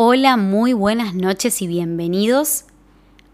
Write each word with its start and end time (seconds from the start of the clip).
Hola, 0.00 0.36
muy 0.36 0.74
buenas 0.74 1.12
noches 1.12 1.60
y 1.60 1.66
bienvenidos 1.66 2.66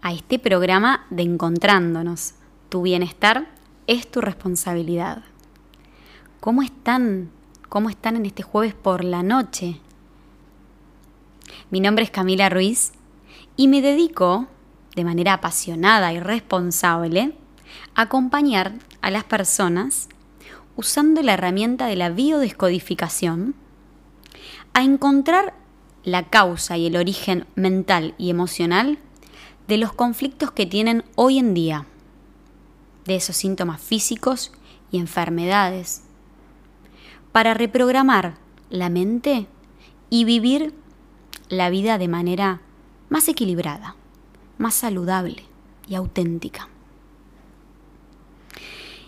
a 0.01 0.13
este 0.13 0.39
programa 0.39 1.05
de 1.11 1.21
Encontrándonos. 1.21 2.33
Tu 2.69 2.81
bienestar 2.81 3.47
es 3.85 4.09
tu 4.09 4.19
responsabilidad. 4.19 5.21
¿Cómo 6.39 6.63
están? 6.63 7.29
¿Cómo 7.69 7.91
están 7.91 8.15
en 8.15 8.25
este 8.25 8.41
jueves 8.41 8.73
por 8.73 9.03
la 9.03 9.21
noche? 9.21 9.79
Mi 11.69 11.79
nombre 11.79 12.03
es 12.03 12.09
Camila 12.09 12.49
Ruiz 12.49 12.93
y 13.55 13.67
me 13.67 13.83
dedico, 13.83 14.47
de 14.95 15.03
manera 15.03 15.33
apasionada 15.33 16.13
y 16.13 16.19
responsable, 16.19 17.37
a 17.93 18.01
acompañar 18.01 18.73
a 19.03 19.11
las 19.11 19.23
personas 19.23 20.09
usando 20.75 21.21
la 21.21 21.35
herramienta 21.35 21.85
de 21.85 21.95
la 21.95 22.09
biodescodificación 22.09 23.53
a 24.73 24.81
encontrar 24.81 25.53
la 26.05 26.29
causa 26.29 26.77
y 26.77 26.85
el 26.85 26.95
origen 26.95 27.47
mental 27.55 28.13
y 28.17 28.29
emocional 28.29 28.99
de 29.67 29.77
los 29.77 29.91
conflictos 29.91 30.51
que 30.51 30.67
tienen 30.67 31.03
hoy 31.15 31.39
en 31.39 31.55
día, 31.55 31.87
de 33.05 33.15
esos 33.15 33.35
síntomas 33.35 33.81
físicos 33.81 34.51
y 34.91 34.99
enfermedades, 34.99 36.03
para 37.31 37.55
reprogramar 37.55 38.35
la 38.69 38.89
mente 38.89 39.47
y 40.11 40.23
vivir 40.25 40.73
la 41.49 41.71
vida 41.71 41.97
de 41.97 42.07
manera 42.07 42.61
más 43.09 43.27
equilibrada, 43.27 43.95
más 44.59 44.75
saludable 44.75 45.43
y 45.87 45.95
auténtica. 45.95 46.69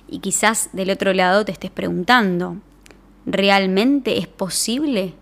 Y 0.07 0.19
quizás 0.19 0.69
del 0.73 0.89
otro 0.89 1.13
lado 1.13 1.45
te 1.45 1.51
estés 1.51 1.71
preguntando, 1.71 2.57
¿realmente 3.25 4.17
es 4.17 4.27
posible 4.27 5.13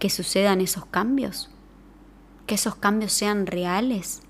que 0.00 0.10
sucedan 0.10 0.60
esos 0.60 0.86
cambios, 0.86 1.50
que 2.46 2.56
esos 2.56 2.74
cambios 2.74 3.12
sean 3.12 3.46
reales, 3.46 4.22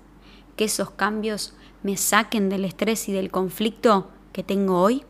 que 0.55 0.65
esos 0.65 0.91
cambios 0.91 1.55
me 1.81 1.97
saquen 1.97 2.49
del 2.49 2.65
estrés 2.65 3.09
y 3.09 3.13
del 3.13 3.31
conflicto 3.31 4.11
que 4.33 4.43
tengo 4.43 4.79
hoy? 4.79 5.03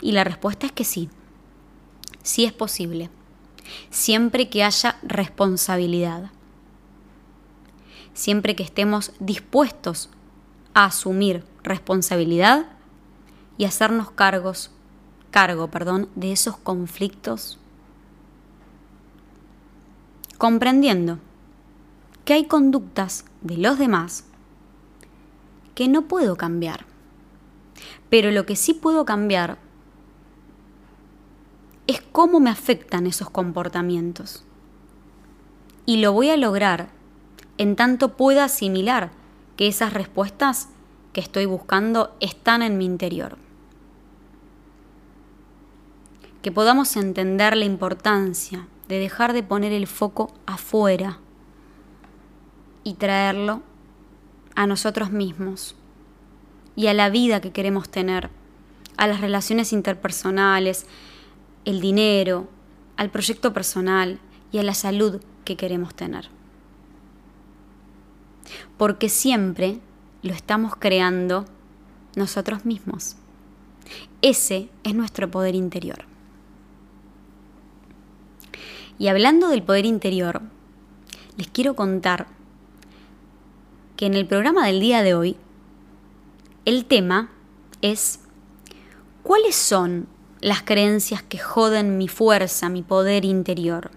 Y 0.00 0.12
la 0.12 0.24
respuesta 0.24 0.66
es 0.66 0.72
que 0.72 0.84
sí, 0.84 1.10
sí 2.22 2.46
es 2.46 2.52
posible, 2.52 3.10
siempre 3.90 4.48
que 4.48 4.64
haya 4.64 4.98
responsabilidad, 5.02 6.30
siempre 8.14 8.56
que 8.56 8.62
estemos 8.62 9.12
dispuestos 9.20 10.08
a 10.72 10.86
asumir 10.86 11.44
responsabilidad 11.62 12.66
y 13.58 13.66
hacernos 13.66 14.10
cargos, 14.10 14.70
cargo, 15.30 15.70
perdón, 15.70 16.08
de 16.14 16.32
esos 16.32 16.56
conflictos 16.56 17.58
comprendiendo 20.38 21.18
que 22.24 22.34
hay 22.34 22.46
conductas 22.46 23.24
de 23.42 23.58
los 23.58 23.78
demás 23.78 24.24
que 25.74 25.88
no 25.88 26.02
puedo 26.02 26.36
cambiar. 26.36 26.86
Pero 28.10 28.30
lo 28.30 28.46
que 28.46 28.56
sí 28.56 28.74
puedo 28.74 29.04
cambiar 29.04 29.58
es 31.86 32.00
cómo 32.12 32.40
me 32.40 32.50
afectan 32.50 33.06
esos 33.06 33.30
comportamientos. 33.30 34.44
Y 35.86 35.98
lo 35.98 36.12
voy 36.12 36.30
a 36.30 36.36
lograr 36.36 36.88
en 37.58 37.76
tanto 37.76 38.16
pueda 38.16 38.44
asimilar 38.44 39.10
que 39.56 39.68
esas 39.68 39.92
respuestas 39.92 40.68
que 41.12 41.20
estoy 41.20 41.46
buscando 41.46 42.16
están 42.20 42.62
en 42.62 42.78
mi 42.78 42.84
interior. 42.84 43.36
Que 46.42 46.50
podamos 46.52 46.96
entender 46.96 47.56
la 47.56 47.64
importancia 47.64 48.66
de 48.88 48.98
dejar 48.98 49.32
de 49.32 49.42
poner 49.42 49.72
el 49.72 49.86
foco 49.86 50.32
afuera 50.46 51.18
y 52.82 52.94
traerlo 52.94 53.62
a 54.54 54.66
nosotros 54.66 55.10
mismos 55.10 55.76
y 56.76 56.88
a 56.88 56.94
la 56.94 57.08
vida 57.10 57.40
que 57.40 57.52
queremos 57.52 57.88
tener, 57.88 58.30
a 58.96 59.06
las 59.06 59.20
relaciones 59.20 59.72
interpersonales, 59.72 60.86
el 61.64 61.80
dinero, 61.80 62.48
al 62.96 63.10
proyecto 63.10 63.52
personal 63.52 64.18
y 64.52 64.58
a 64.58 64.62
la 64.62 64.74
salud 64.74 65.20
que 65.44 65.56
queremos 65.56 65.94
tener. 65.94 66.28
Porque 68.76 69.08
siempre 69.08 69.80
lo 70.22 70.32
estamos 70.32 70.76
creando 70.76 71.46
nosotros 72.16 72.64
mismos. 72.64 73.16
Ese 74.22 74.68
es 74.84 74.94
nuestro 74.94 75.30
poder 75.30 75.54
interior. 75.54 76.13
Y 78.98 79.08
hablando 79.08 79.48
del 79.48 79.62
poder 79.62 79.86
interior, 79.86 80.42
les 81.36 81.48
quiero 81.48 81.74
contar 81.74 82.26
que 83.96 84.06
en 84.06 84.14
el 84.14 84.26
programa 84.26 84.66
del 84.66 84.80
día 84.80 85.02
de 85.02 85.14
hoy, 85.14 85.36
el 86.64 86.84
tema 86.84 87.30
es 87.82 88.20
¿cuáles 89.22 89.56
son 89.56 90.06
las 90.40 90.62
creencias 90.62 91.22
que 91.22 91.38
joden 91.38 91.98
mi 91.98 92.08
fuerza, 92.08 92.68
mi 92.68 92.82
poder 92.82 93.24
interior? 93.24 93.90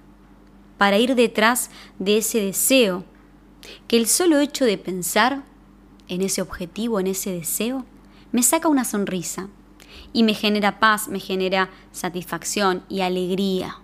Para 0.78 0.98
ir 0.98 1.16
detrás 1.16 1.70
de 2.00 2.18
ese 2.18 2.42
deseo, 2.42 3.04
que 3.88 3.98
el 3.98 4.08
solo 4.08 4.40
hecho 4.40 4.66
de 4.66 4.78
pensar 4.78 5.44
en 6.08 6.22
ese 6.22 6.42
objetivo, 6.42 7.00
en 7.00 7.08
ese 7.08 7.32
deseo, 7.32 7.86
me 8.32 8.44
saca 8.44 8.68
una 8.68 8.86
sonrisa 8.86 9.50
y 10.14 10.24
me 10.24 10.34
genera 10.34 10.80
paz, 10.80 11.08
me 11.08 11.20
genera 11.20 11.70
satisfacción 11.92 12.84
y 12.90 13.02
alegría. 13.02 13.78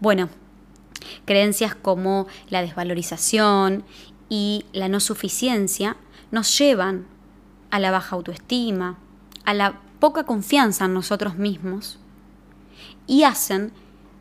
Bueno, 0.00 0.28
creencias 1.24 1.74
como 1.74 2.26
la 2.48 2.62
desvalorización 2.62 3.84
y 4.28 4.64
la 4.72 4.88
no 4.88 5.00
suficiencia 5.00 5.96
nos 6.30 6.58
llevan 6.58 7.06
a 7.70 7.78
la 7.78 7.90
baja 7.90 8.16
autoestima, 8.16 8.98
a 9.44 9.54
la 9.54 9.80
poca 10.00 10.24
confianza 10.24 10.84
en 10.84 10.94
nosotros 10.94 11.36
mismos 11.36 11.98
y 13.06 13.22
hacen 13.22 13.72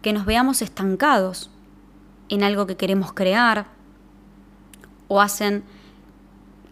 que 0.01 0.13
nos 0.13 0.25
veamos 0.25 0.61
estancados 0.61 1.49
en 2.29 2.43
algo 2.43 2.67
que 2.67 2.77
queremos 2.77 3.13
crear 3.13 3.67
o 5.07 5.21
hacen 5.21 5.63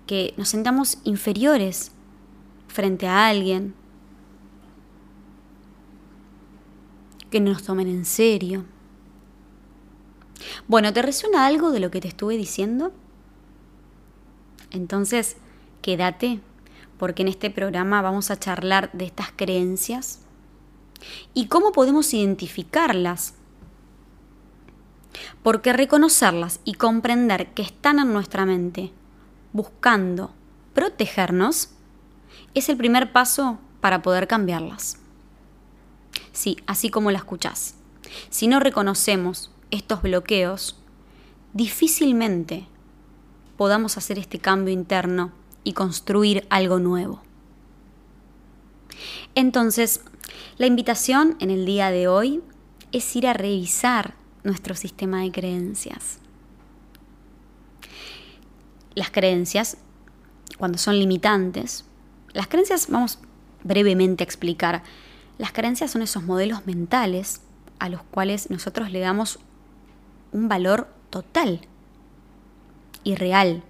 que 0.07 0.33
nos 0.37 0.49
sentamos 0.49 0.97
inferiores 1.03 1.91
frente 2.67 3.07
a 3.07 3.27
alguien, 3.27 3.73
que 7.29 7.39
no 7.39 7.51
nos 7.51 7.63
tomen 7.63 7.87
en 7.87 8.05
serio. 8.05 8.65
Bueno, 10.67 10.93
¿te 10.93 11.01
resuena 11.01 11.45
algo 11.45 11.71
de 11.71 11.79
lo 11.79 11.91
que 11.91 11.99
te 12.01 12.07
estuve 12.07 12.37
diciendo? 12.37 12.93
Entonces, 14.71 15.37
quédate, 15.81 16.39
porque 16.97 17.21
en 17.21 17.27
este 17.27 17.49
programa 17.49 18.01
vamos 18.01 18.31
a 18.31 18.39
charlar 18.39 18.91
de 18.93 19.05
estas 19.05 19.31
creencias 19.35 20.21
y 21.33 21.47
cómo 21.47 21.71
podemos 21.71 22.13
identificarlas. 22.13 23.35
Porque 25.43 25.73
reconocerlas 25.73 26.59
y 26.63 26.73
comprender 26.73 27.53
que 27.53 27.61
están 27.61 27.99
en 27.99 28.13
nuestra 28.13 28.45
mente 28.45 28.91
buscando 29.51 30.33
protegernos 30.73 31.69
es 32.53 32.69
el 32.69 32.77
primer 32.77 33.11
paso 33.11 33.59
para 33.81 34.01
poder 34.01 34.27
cambiarlas. 34.27 34.97
Sí, 36.31 36.57
así 36.65 36.89
como 36.89 37.11
la 37.11 37.19
escuchás. 37.19 37.75
Si 38.29 38.47
no 38.47 38.59
reconocemos 38.59 39.52
estos 39.73 40.03
bloqueos, 40.03 40.77
difícilmente 41.53 42.67
podamos 43.57 43.97
hacer 43.97 44.19
este 44.19 44.37
cambio 44.37 44.71
interno 44.71 45.31
y 45.63 45.73
construir 45.73 46.45
algo 46.51 46.77
nuevo. 46.77 47.21
Entonces, 49.33 50.01
la 50.57 50.67
invitación 50.67 51.35
en 51.39 51.49
el 51.49 51.65
día 51.65 51.89
de 51.89 52.07
hoy 52.07 52.41
es 52.91 53.15
ir 53.15 53.27
a 53.27 53.33
revisar 53.33 54.13
nuestro 54.43 54.75
sistema 54.75 55.21
de 55.21 55.31
creencias. 55.31 56.19
Las 58.93 59.09
creencias, 59.09 59.77
cuando 60.59 60.77
son 60.77 60.99
limitantes, 60.99 61.85
las 62.33 62.47
creencias, 62.47 62.89
vamos 62.89 63.17
brevemente 63.63 64.23
a 64.23 64.25
explicar, 64.25 64.83
las 65.39 65.51
creencias 65.51 65.89
son 65.89 66.03
esos 66.03 66.21
modelos 66.21 66.67
mentales 66.67 67.41
a 67.79 67.89
los 67.89 68.03
cuales 68.03 68.51
nosotros 68.51 68.91
le 68.91 68.99
damos 68.99 69.39
un 70.33 70.49
valor 70.49 70.87
total 71.09 71.61
y 73.03 73.15
real. 73.15 73.63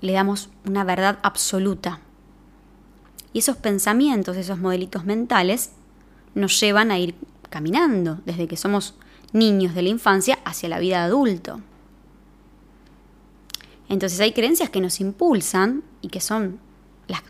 Le 0.00 0.12
damos 0.12 0.50
una 0.66 0.84
verdad 0.84 1.18
absoluta. 1.22 2.00
Y 3.32 3.38
esos 3.40 3.56
pensamientos, 3.56 4.36
esos 4.36 4.58
modelitos 4.58 5.04
mentales, 5.04 5.72
nos 6.34 6.58
llevan 6.60 6.90
a 6.90 6.98
ir 6.98 7.14
caminando 7.50 8.20
desde 8.24 8.48
que 8.48 8.56
somos 8.56 8.94
niños 9.32 9.74
de 9.74 9.82
la 9.82 9.88
infancia 9.88 10.38
hacia 10.44 10.68
la 10.68 10.78
vida 10.78 11.04
adulto. 11.04 11.60
Entonces 13.88 14.20
hay 14.20 14.32
creencias 14.32 14.70
que 14.70 14.80
nos 14.80 15.00
impulsan 15.00 15.82
y 16.00 16.08
que 16.08 16.20
son 16.20 16.58
las 17.06 17.22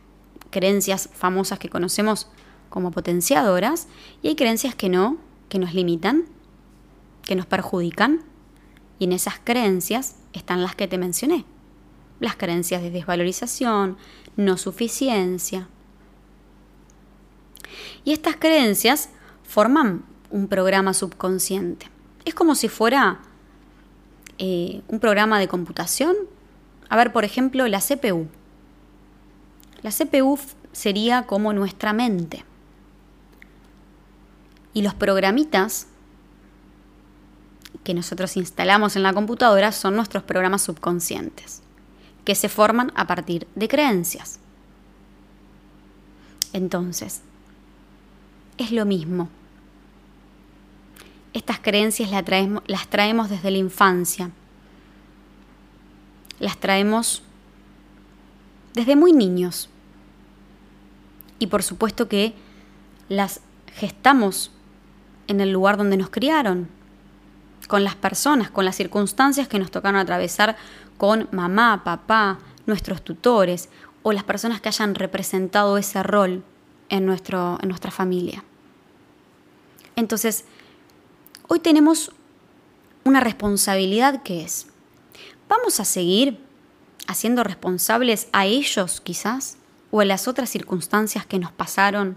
creencias 0.51 1.11
famosas 1.13 1.59
que 1.59 1.69
conocemos 1.69 2.29
como 2.71 2.91
potenciadoras 2.91 3.89
y 4.23 4.29
hay 4.29 4.37
creencias 4.37 4.75
que 4.75 4.89
no, 4.89 5.17
que 5.49 5.59
nos 5.59 5.75
limitan, 5.75 6.25
que 7.25 7.35
nos 7.35 7.47
perjudican, 7.47 8.23
y 8.99 9.05
en 9.05 9.13
esas 9.13 9.35
creencias 9.43 10.17
están 10.33 10.63
las 10.63 10.75
que 10.75 10.89
te 10.89 10.99
mencioné. 10.99 11.45
Las 12.21 12.37
creencias 12.37 12.83
de 12.83 12.91
desvalorización, 12.91 13.97
no 14.37 14.57
suficiencia. 14.57 15.69
Y 18.05 18.13
estas 18.13 18.37
creencias 18.37 19.09
forman 19.43 20.05
un 20.31 20.49
programa 20.49 20.95
subconsciente. 20.95 21.91
Es 22.25 22.35
como 22.35 22.55
si 22.55 22.69
fuera 22.69 23.21
eh, 24.39 24.83
un 24.89 25.01
programa 25.01 25.39
de 25.39 25.49
computación. 25.49 26.17
A 26.89 26.97
ver, 26.97 27.13
por 27.13 27.25
ejemplo, 27.25 27.67
la 27.69 27.81
CPU. 27.81 28.29
La 29.83 29.91
CPU 29.91 30.39
sería 30.73 31.27
como 31.27 31.53
nuestra 31.53 31.93
mente. 31.93 32.45
Y 34.73 34.83
los 34.83 34.95
programitas 34.95 35.89
que 37.85 37.95
nosotros 37.95 38.37
instalamos 38.37 38.97
en 38.97 39.03
la 39.03 39.13
computadora 39.13 39.71
son 39.71 39.95
nuestros 39.95 40.25
programas 40.25 40.63
subconscientes, 40.63 41.63
que 42.25 42.35
se 42.35 42.49
forman 42.49 42.93
a 42.97 43.07
partir 43.07 43.47
de 43.55 43.69
creencias. 43.69 44.41
Entonces, 46.55 47.21
es 48.57 48.73
lo 48.73 48.87
mismo. 48.87 49.29
Estas 51.35 51.59
creencias 51.59 52.11
las 52.11 52.25
traemos, 52.25 52.63
las 52.67 52.89
traemos 52.89 53.29
desde 53.29 53.51
la 53.51 53.59
infancia. 53.59 54.31
Las 56.39 56.59
traemos 56.59 57.23
desde 58.73 58.97
muy 58.97 59.13
niños. 59.13 59.69
Y 61.39 61.49
por 61.49 61.63
supuesto 61.63 62.09
que 62.09 62.35
las 63.09 63.41
gestamos 63.75 64.53
en 65.27 65.41
el 65.41 65.51
lugar 65.51 65.77
donde 65.77 65.97
nos 65.97 66.11
criaron, 66.11 66.69
con 67.67 67.85
las 67.85 67.95
personas, 67.95 68.51
con 68.51 68.65
las 68.65 68.77
circunstancias 68.77 69.49
que 69.49 69.59
nos 69.59 69.71
tocaron 69.71 70.01
atravesar 70.01 70.57
con 70.99 71.29
mamá, 71.33 71.83
papá, 71.85 72.39
nuestros 72.67 73.03
tutores 73.03 73.69
o 74.03 74.13
las 74.13 74.25
personas 74.25 74.61
que 74.61 74.69
hayan 74.69 74.95
representado 74.95 75.77
ese 75.79 76.03
rol 76.03 76.45
en, 76.89 77.07
nuestro, 77.07 77.59
en 77.63 77.69
nuestra 77.69 77.91
familia. 77.91 78.45
Entonces, 79.97 80.45
hoy 81.49 81.61
tenemos 81.61 82.13
una 83.05 83.21
responsabilidad 83.21 84.23
que 84.23 84.43
es, 84.43 84.67
¿vamos 85.49 85.81
a 85.81 85.85
seguir 85.85 86.39
haciendo 87.07 87.45
responsables 87.45 88.29
a 88.33 88.47
ellos 88.47 89.01
quizás 89.01 89.57
o 89.91 90.01
a 90.01 90.05
las 90.05 90.27
otras 90.27 90.51
circunstancias 90.51 91.27
que 91.27 91.39
nos 91.39 91.53
pasaron 91.53 92.17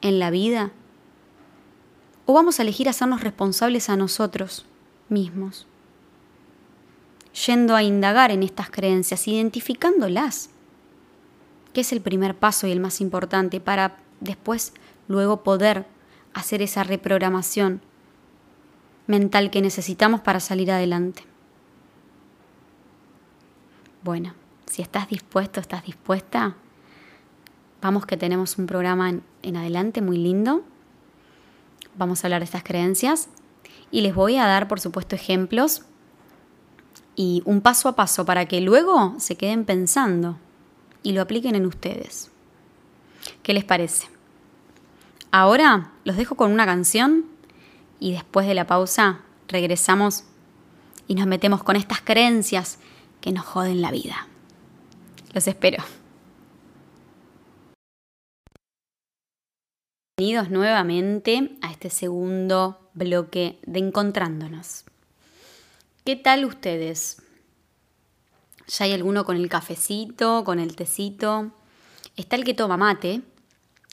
en 0.00 0.18
la 0.18 0.30
vida? 0.30 0.72
¿O 2.26 2.32
vamos 2.32 2.58
a 2.58 2.62
elegir 2.62 2.88
hacernos 2.88 3.20
responsables 3.20 3.88
a 3.88 3.96
nosotros 3.96 4.66
mismos? 5.08 5.68
Yendo 7.46 7.76
a 7.76 7.84
indagar 7.84 8.32
en 8.32 8.42
estas 8.42 8.68
creencias, 8.68 9.28
identificándolas, 9.28 10.50
que 11.72 11.82
es 11.82 11.92
el 11.92 12.00
primer 12.00 12.34
paso 12.36 12.66
y 12.66 12.72
el 12.72 12.80
más 12.80 13.00
importante 13.00 13.60
para 13.60 13.98
después, 14.20 14.72
luego 15.06 15.44
poder 15.44 15.86
hacer 16.34 16.62
esa 16.62 16.82
reprogramación 16.82 17.80
mental 19.06 19.52
que 19.52 19.62
necesitamos 19.62 20.20
para 20.20 20.40
salir 20.40 20.72
adelante. 20.72 21.22
Bueno, 24.02 24.34
si 24.66 24.82
estás 24.82 25.08
dispuesto, 25.08 25.60
estás 25.60 25.84
dispuesta, 25.84 26.56
vamos 27.80 28.04
que 28.04 28.16
tenemos 28.16 28.58
un 28.58 28.66
programa 28.66 29.10
en, 29.10 29.22
en 29.42 29.56
adelante 29.56 30.02
muy 30.02 30.18
lindo 30.18 30.64
vamos 31.96 32.22
a 32.22 32.26
hablar 32.26 32.40
de 32.40 32.46
estas 32.46 32.62
creencias 32.62 33.28
y 33.90 34.00
les 34.00 34.14
voy 34.14 34.36
a 34.36 34.46
dar, 34.46 34.68
por 34.68 34.80
supuesto, 34.80 35.14
ejemplos 35.14 35.82
y 37.14 37.42
un 37.44 37.60
paso 37.60 37.88
a 37.88 37.96
paso 37.96 38.24
para 38.24 38.46
que 38.46 38.60
luego 38.60 39.14
se 39.18 39.36
queden 39.36 39.64
pensando 39.64 40.38
y 41.02 41.12
lo 41.12 41.22
apliquen 41.22 41.54
en 41.54 41.66
ustedes. 41.66 42.30
¿Qué 43.42 43.52
les 43.52 43.64
parece? 43.64 44.08
Ahora 45.30 45.92
los 46.04 46.16
dejo 46.16 46.34
con 46.34 46.52
una 46.52 46.66
canción 46.66 47.24
y 47.98 48.12
después 48.12 48.46
de 48.46 48.54
la 48.54 48.66
pausa 48.66 49.20
regresamos 49.48 50.24
y 51.08 51.14
nos 51.14 51.26
metemos 51.26 51.62
con 51.62 51.76
estas 51.76 52.00
creencias 52.00 52.78
que 53.20 53.32
nos 53.32 53.44
joden 53.44 53.80
la 53.80 53.90
vida. 53.90 54.28
Los 55.32 55.46
espero. 55.46 55.82
Bienvenidos 60.18 60.50
nuevamente 60.50 61.58
a 61.60 61.70
este 61.70 61.90
segundo 61.90 62.88
bloque 62.94 63.58
de 63.66 63.80
Encontrándonos. 63.80 64.86
¿Qué 66.06 66.16
tal 66.16 66.46
ustedes? 66.46 67.20
Ya 68.66 68.86
hay 68.86 68.94
alguno 68.94 69.26
con 69.26 69.36
el 69.36 69.50
cafecito, 69.50 70.42
con 70.44 70.58
el 70.58 70.74
tecito. 70.74 71.50
Está 72.16 72.36
el 72.36 72.44
que 72.44 72.54
toma 72.54 72.78
mate 72.78 73.20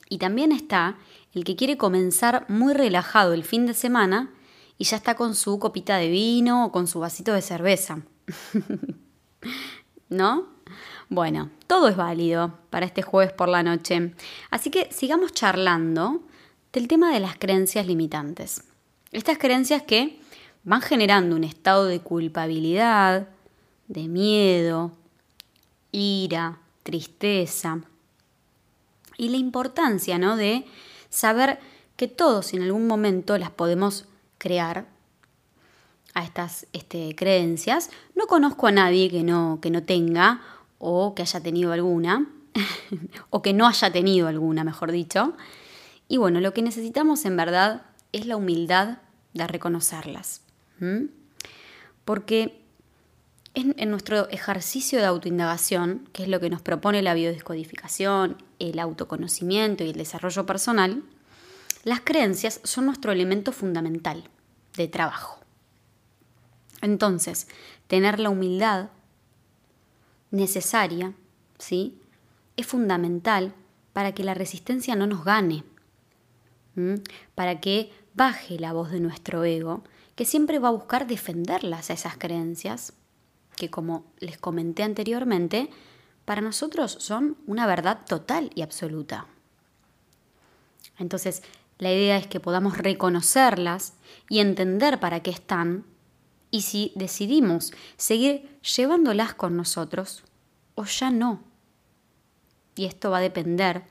y 0.08 0.18
también 0.18 0.54
está 0.54 0.98
el 1.34 1.44
que 1.44 1.58
quiere 1.58 1.76
comenzar 1.76 2.46
muy 2.48 2.74
relajado 2.74 3.34
el 3.34 3.44
fin 3.44 3.66
de 3.66 3.74
semana 3.74 4.32
y 4.78 4.86
ya 4.86 4.96
está 4.96 5.16
con 5.16 5.36
su 5.36 5.60
copita 5.60 5.98
de 5.98 6.08
vino 6.08 6.68
o 6.68 6.72
con 6.72 6.88
su 6.88 7.02
vasito 7.02 7.34
de 7.34 7.42
cerveza. 7.42 8.00
¿No? 10.08 10.53
Bueno, 11.14 11.52
todo 11.68 11.90
es 11.90 11.96
válido 11.96 12.58
para 12.72 12.88
este 12.88 13.04
jueves 13.04 13.32
por 13.32 13.48
la 13.48 13.62
noche. 13.62 14.16
Así 14.50 14.72
que 14.72 14.92
sigamos 14.92 15.32
charlando 15.32 16.22
del 16.72 16.88
tema 16.88 17.14
de 17.14 17.20
las 17.20 17.38
creencias 17.38 17.86
limitantes. 17.86 18.64
Estas 19.12 19.38
creencias 19.38 19.84
que 19.84 20.20
van 20.64 20.82
generando 20.82 21.36
un 21.36 21.44
estado 21.44 21.86
de 21.86 22.00
culpabilidad, 22.00 23.28
de 23.88 24.08
miedo, 24.08 24.92
ira, 25.92 26.58
tristeza. 26.82 27.82
Y 29.16 29.30
la 29.30 29.38
importancia 29.38 30.18
¿no? 30.18 30.36
de 30.36 30.66
saber 31.10 31.60
que 31.96 32.08
todos 32.08 32.56
en 32.56 32.64
algún 32.64 32.88
momento 32.88 33.38
las 33.38 33.52
podemos 33.52 34.08
crear 34.40 34.88
a 36.16 36.24
estas 36.24 36.66
este, 36.74 37.14
creencias. 37.14 37.92
No 38.16 38.26
conozco 38.26 38.66
a 38.66 38.72
nadie 38.72 39.12
que 39.12 39.22
no, 39.22 39.60
que 39.62 39.70
no 39.70 39.84
tenga 39.84 40.42
o 40.86 41.16
que 41.16 41.22
haya 41.22 41.40
tenido 41.40 41.72
alguna, 41.72 42.28
o 43.30 43.42
que 43.42 43.54
no 43.54 43.68
haya 43.68 43.92
tenido 43.92 44.28
alguna, 44.28 44.66
mejor 44.66 44.92
dicho. 44.92 45.34
Y 46.10 46.18
bueno, 46.18 46.42
lo 46.42 46.54
que 46.54 46.62
necesitamos 46.62 47.24
en 47.24 47.38
verdad 47.38 47.84
es 48.12 48.26
la 48.26 48.36
humildad 48.36 48.98
de 49.34 49.48
reconocerlas. 49.48 50.42
Porque 52.04 52.62
en, 53.54 53.90
nuestro 53.90 54.28
ejercicio 54.30 55.00
de 55.00 55.06
autoindagación, 55.06 56.10
que 56.12 56.24
es 56.24 56.30
lo 56.30 56.42
que 56.42 56.50
nos 56.50 56.62
propone 56.62 57.02
la 57.02 57.14
biodescodificación, 57.14 58.44
el 58.60 58.78
autoconocimiento 58.80 59.86
y 59.86 59.92
el 59.92 59.98
desarrollo 59.98 60.46
personal, 60.46 61.04
las 61.86 62.02
creencias 62.02 62.60
son 62.64 62.88
nuestro 62.88 63.14
elemento 63.14 63.54
fundamental 63.54 64.30
de 64.76 64.90
trabajo. 64.90 65.40
Entonces, 66.82 67.48
tener 67.88 68.20
la 68.20 68.30
humildad 68.30 68.90
necesaria, 70.34 71.14
¿sí? 71.60 72.02
Es 72.58 72.66
fundamental 72.66 73.54
para 73.94 74.14
que 74.14 74.24
la 74.24 74.34
resistencia 74.34 74.96
no 74.96 75.06
nos 75.06 75.24
gane, 75.24 75.64
para 77.36 77.62
que 77.62 77.92
baje 78.16 78.60
la 78.60 78.74
voz 78.74 78.92
de 78.92 79.00
nuestro 79.00 79.44
ego, 79.44 79.84
que 80.16 80.26
siempre 80.26 80.58
va 80.58 80.70
a 80.70 80.72
buscar 80.72 81.06
defenderlas 81.06 81.90
a 81.90 81.94
esas 81.94 82.18
creencias, 82.18 82.94
que 83.56 83.70
como 83.70 84.06
les 84.20 84.40
comenté 84.40 84.82
anteriormente, 84.82 85.70
para 86.26 86.42
nosotros 86.42 86.98
son 87.00 87.38
una 87.46 87.68
verdad 87.68 88.00
total 88.08 88.50
y 88.56 88.64
absoluta. 88.64 89.28
Entonces, 90.98 91.44
la 91.78 91.92
idea 91.92 92.18
es 92.18 92.26
que 92.26 92.40
podamos 92.40 92.80
reconocerlas 92.80 93.94
y 94.30 94.40
entender 94.40 95.00
para 95.00 95.22
qué 95.22 95.30
están 95.30 95.86
y 96.54 96.62
si 96.62 96.92
decidimos 96.94 97.74
seguir 97.98 98.60
llevándolas 98.62 99.34
con 99.34 99.58
nosotros 99.58 100.24
o 100.76 100.86
ya 100.86 101.10
no. 101.10 101.42
Y 102.76 102.86
esto 102.86 103.10
va 103.10 103.18
a 103.18 103.22
depender 103.22 103.86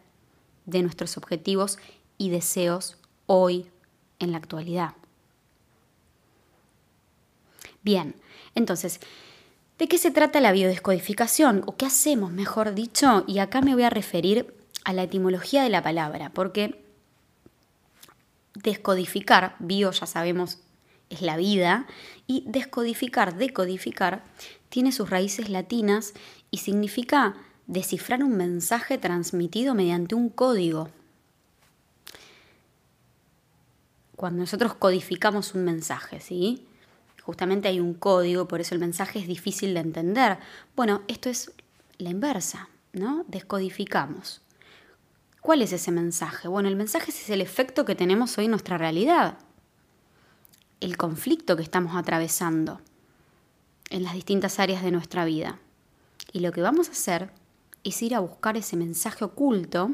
de 0.64 0.82
nuestros 0.82 1.16
objetivos 1.16 1.78
y 2.18 2.30
deseos 2.30 2.98
hoy, 3.26 3.66
en 4.20 4.30
la 4.30 4.38
actualidad. 4.38 4.94
Bien, 7.82 8.14
entonces, 8.54 9.00
¿de 9.76 9.88
qué 9.88 9.98
se 9.98 10.12
trata 10.12 10.40
la 10.40 10.52
biodescodificación? 10.52 11.64
¿O 11.66 11.76
qué 11.76 11.86
hacemos, 11.86 12.30
mejor 12.30 12.74
dicho? 12.74 13.24
Y 13.26 13.40
acá 13.40 13.60
me 13.60 13.74
voy 13.74 13.82
a 13.82 13.90
referir 13.90 14.54
a 14.84 14.92
la 14.92 15.02
etimología 15.02 15.64
de 15.64 15.70
la 15.70 15.82
palabra, 15.82 16.30
porque 16.32 16.80
descodificar, 18.54 19.56
bio 19.58 19.90
ya 19.90 20.06
sabemos 20.06 20.60
es 21.12 21.22
la 21.22 21.36
vida, 21.36 21.86
y 22.26 22.44
descodificar, 22.46 23.36
decodificar, 23.36 24.24
tiene 24.68 24.92
sus 24.92 25.10
raíces 25.10 25.48
latinas 25.48 26.14
y 26.50 26.58
significa 26.58 27.34
descifrar 27.66 28.22
un 28.22 28.36
mensaje 28.36 28.98
transmitido 28.98 29.74
mediante 29.74 30.14
un 30.14 30.28
código. 30.28 30.88
cuando 34.22 34.42
nosotros 34.42 34.74
codificamos 34.74 35.52
un 35.56 35.64
mensaje, 35.64 36.20
¿sí? 36.20 36.64
Justamente 37.24 37.66
hay 37.66 37.80
un 37.80 37.92
código, 37.92 38.46
por 38.46 38.60
eso 38.60 38.72
el 38.72 38.80
mensaje 38.80 39.18
es 39.18 39.26
difícil 39.26 39.74
de 39.74 39.80
entender. 39.80 40.38
Bueno, 40.76 41.02
esto 41.08 41.28
es 41.28 41.50
la 41.98 42.10
inversa, 42.10 42.68
¿no? 42.92 43.24
Descodificamos. 43.26 44.40
¿Cuál 45.40 45.60
es 45.60 45.72
ese 45.72 45.90
mensaje? 45.90 46.46
Bueno, 46.46 46.68
el 46.68 46.76
mensaje 46.76 47.10
es 47.10 47.30
el 47.30 47.40
efecto 47.40 47.84
que 47.84 47.96
tenemos 47.96 48.38
hoy 48.38 48.44
en 48.44 48.52
nuestra 48.52 48.78
realidad, 48.78 49.38
el 50.82 50.96
conflicto 50.96 51.56
que 51.56 51.62
estamos 51.62 51.94
atravesando 51.94 52.80
en 53.90 54.02
las 54.02 54.14
distintas 54.14 54.58
áreas 54.58 54.82
de 54.82 54.90
nuestra 54.90 55.24
vida. 55.24 55.60
Y 56.32 56.40
lo 56.40 56.50
que 56.50 56.60
vamos 56.60 56.88
a 56.88 56.92
hacer 56.92 57.30
es 57.84 58.02
ir 58.02 58.16
a 58.16 58.20
buscar 58.20 58.56
ese 58.56 58.76
mensaje 58.76 59.24
oculto, 59.24 59.92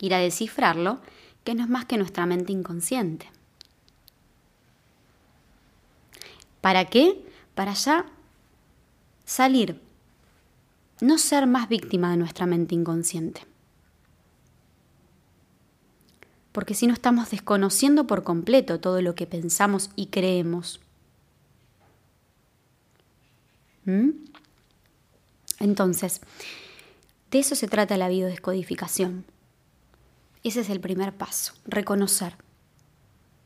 ir 0.00 0.14
a 0.14 0.18
descifrarlo, 0.18 1.00
que 1.44 1.54
no 1.54 1.62
es 1.62 1.68
más 1.68 1.84
que 1.84 1.96
nuestra 1.96 2.26
mente 2.26 2.52
inconsciente. 2.52 3.30
¿Para 6.60 6.86
qué? 6.86 7.24
Para 7.54 7.74
ya 7.74 8.06
salir, 9.24 9.80
no 11.00 11.18
ser 11.18 11.46
más 11.46 11.68
víctima 11.68 12.10
de 12.10 12.16
nuestra 12.16 12.46
mente 12.46 12.74
inconsciente. 12.74 13.46
Porque 16.54 16.72
si 16.74 16.86
no 16.86 16.94
estamos 16.94 17.30
desconociendo 17.30 18.06
por 18.06 18.22
completo 18.22 18.80
todo 18.80 19.02
lo 19.02 19.14
que 19.14 19.26
pensamos 19.26 19.90
y 19.96 20.06
creemos. 20.06 20.80
¿Mm? 23.84 24.10
Entonces, 25.60 26.22
de 27.30 27.40
eso 27.40 27.54
se 27.56 27.68
trata 27.68 27.98
la 27.98 28.08
biodescodificación. 28.08 29.26
Ese 30.42 30.60
es 30.60 30.70
el 30.70 30.80
primer 30.80 31.12
paso, 31.12 31.52
reconocer. 31.66 32.36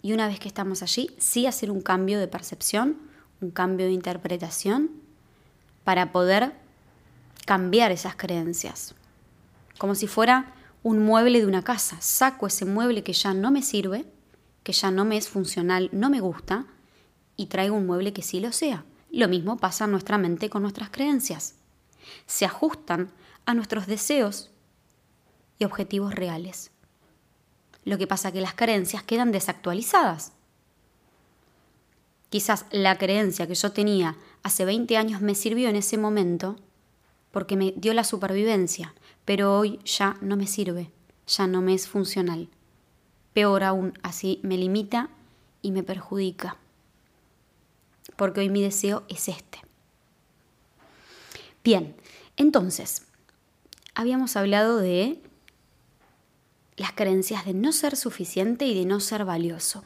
Y 0.02 0.12
una 0.12 0.28
vez 0.28 0.38
que 0.38 0.48
estamos 0.48 0.82
allí, 0.82 1.10
sí 1.18 1.46
hacer 1.46 1.72
un 1.72 1.80
cambio 1.80 2.20
de 2.20 2.28
percepción 2.28 3.08
un 3.40 3.50
cambio 3.50 3.86
de 3.86 3.92
interpretación 3.92 4.90
para 5.84 6.12
poder 6.12 6.52
cambiar 7.46 7.92
esas 7.92 8.16
creencias. 8.16 8.94
Como 9.78 9.94
si 9.94 10.06
fuera 10.06 10.52
un 10.82 11.04
mueble 11.04 11.40
de 11.40 11.46
una 11.46 11.62
casa. 11.62 12.00
Saco 12.00 12.46
ese 12.46 12.64
mueble 12.64 13.02
que 13.02 13.12
ya 13.12 13.34
no 13.34 13.50
me 13.50 13.62
sirve, 13.62 14.04
que 14.62 14.72
ya 14.72 14.90
no 14.90 15.04
me 15.04 15.16
es 15.16 15.28
funcional, 15.28 15.88
no 15.92 16.10
me 16.10 16.20
gusta, 16.20 16.66
y 17.36 17.46
traigo 17.46 17.76
un 17.76 17.86
mueble 17.86 18.12
que 18.12 18.22
sí 18.22 18.40
lo 18.40 18.52
sea. 18.52 18.84
Lo 19.10 19.28
mismo 19.28 19.56
pasa 19.56 19.84
en 19.84 19.92
nuestra 19.92 20.18
mente 20.18 20.50
con 20.50 20.62
nuestras 20.62 20.90
creencias. 20.90 21.54
Se 22.26 22.44
ajustan 22.44 23.10
a 23.46 23.54
nuestros 23.54 23.86
deseos 23.86 24.50
y 25.58 25.64
objetivos 25.64 26.14
reales. 26.14 26.70
Lo 27.84 27.96
que 27.96 28.06
pasa 28.06 28.28
es 28.28 28.34
que 28.34 28.40
las 28.40 28.54
creencias 28.54 29.02
quedan 29.02 29.32
desactualizadas. 29.32 30.32
Quizás 32.28 32.66
la 32.70 32.98
creencia 32.98 33.46
que 33.46 33.54
yo 33.54 33.72
tenía 33.72 34.16
hace 34.42 34.66
20 34.66 34.96
años 34.98 35.22
me 35.22 35.34
sirvió 35.34 35.68
en 35.68 35.76
ese 35.76 35.96
momento 35.96 36.56
porque 37.30 37.56
me 37.56 37.72
dio 37.76 37.94
la 37.94 38.04
supervivencia, 38.04 38.94
pero 39.28 39.58
hoy 39.58 39.78
ya 39.84 40.16
no 40.22 40.38
me 40.38 40.46
sirve, 40.46 40.90
ya 41.26 41.46
no 41.46 41.60
me 41.60 41.74
es 41.74 41.86
funcional. 41.86 42.48
Peor 43.34 43.62
aún, 43.62 43.92
así 44.02 44.40
me 44.42 44.56
limita 44.56 45.10
y 45.60 45.70
me 45.70 45.82
perjudica, 45.82 46.56
porque 48.16 48.40
hoy 48.40 48.48
mi 48.48 48.62
deseo 48.62 49.02
es 49.06 49.28
este. 49.28 49.58
Bien, 51.62 51.94
entonces, 52.38 53.02
habíamos 53.94 54.34
hablado 54.34 54.78
de 54.78 55.20
las 56.78 56.92
creencias 56.92 57.44
de 57.44 57.52
no 57.52 57.72
ser 57.72 57.96
suficiente 57.96 58.64
y 58.64 58.74
de 58.74 58.86
no 58.86 58.98
ser 58.98 59.26
valioso. 59.26 59.84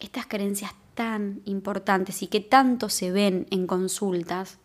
Estas 0.00 0.26
creencias 0.26 0.72
tan 0.94 1.42
importantes 1.44 2.24
y 2.24 2.26
que 2.26 2.40
tanto 2.40 2.88
se 2.88 3.12
ven 3.12 3.46
en 3.50 3.68
consultas, 3.68 4.58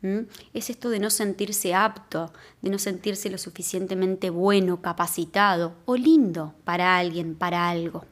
es 0.00 0.70
esto 0.70 0.90
de 0.90 1.00
no 1.00 1.10
sentirse 1.10 1.74
apto, 1.74 2.32
de 2.62 2.70
no 2.70 2.78
sentirse 2.78 3.30
lo 3.30 3.38
suficientemente 3.38 4.30
bueno, 4.30 4.80
capacitado 4.80 5.74
o 5.86 5.96
lindo 5.96 6.54
para 6.64 6.96
alguien, 6.98 7.34
para 7.34 7.68
algo, 7.68 8.04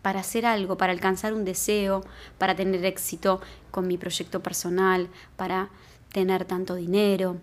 para 0.00 0.20
hacer 0.20 0.46
algo, 0.46 0.78
para 0.78 0.92
alcanzar 0.92 1.34
un 1.34 1.44
deseo, 1.44 2.02
para 2.38 2.56
tener 2.56 2.84
éxito 2.84 3.42
con 3.70 3.86
mi 3.86 3.98
proyecto 3.98 4.42
personal, 4.42 5.08
para 5.36 5.68
tener 6.12 6.46
tanto 6.46 6.76
dinero. 6.76 7.36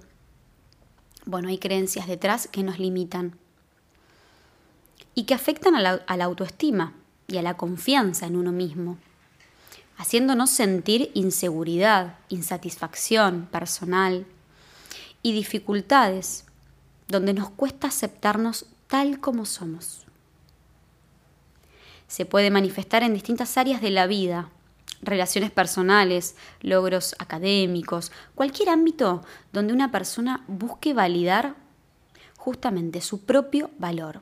Bueno, 1.25 1.49
hay 1.49 1.59
creencias 1.59 2.07
detrás 2.07 2.47
que 2.47 2.63
nos 2.63 2.79
limitan 2.79 3.37
y 5.13 5.25
que 5.25 5.35
afectan 5.35 5.75
a 5.75 5.81
la, 5.81 6.25
autoestima 6.25 6.93
y 7.27 7.37
a 7.37 7.43
la 7.43 7.55
confianza 7.55 8.25
en 8.25 8.35
uno 8.35 8.51
mismo 8.51 8.97
haciéndonos 9.97 10.49
sentir 10.49 11.11
inseguridad, 11.13 12.17
insatisfacción 12.29 13.47
personal 13.51 14.25
y 15.21 15.33
dificultades, 15.33 16.45
donde 17.07 17.33
nos 17.33 17.49
cuesta 17.49 17.87
aceptarnos 17.87 18.65
tal 18.87 19.19
como 19.19 19.45
somos. 19.45 20.05
Se 22.07 22.25
puede 22.25 22.51
manifestar 22.51 23.03
en 23.03 23.13
distintas 23.13 23.57
áreas 23.57 23.81
de 23.81 23.89
la 23.89 24.07
vida, 24.07 24.49
relaciones 25.01 25.51
personales, 25.51 26.35
logros 26.61 27.15
académicos, 27.19 28.11
cualquier 28.35 28.69
ámbito 28.69 29.23
donde 29.51 29.73
una 29.73 29.91
persona 29.91 30.43
busque 30.47 30.93
validar 30.93 31.55
justamente 32.37 33.01
su 33.01 33.21
propio 33.25 33.71
valor. 33.77 34.21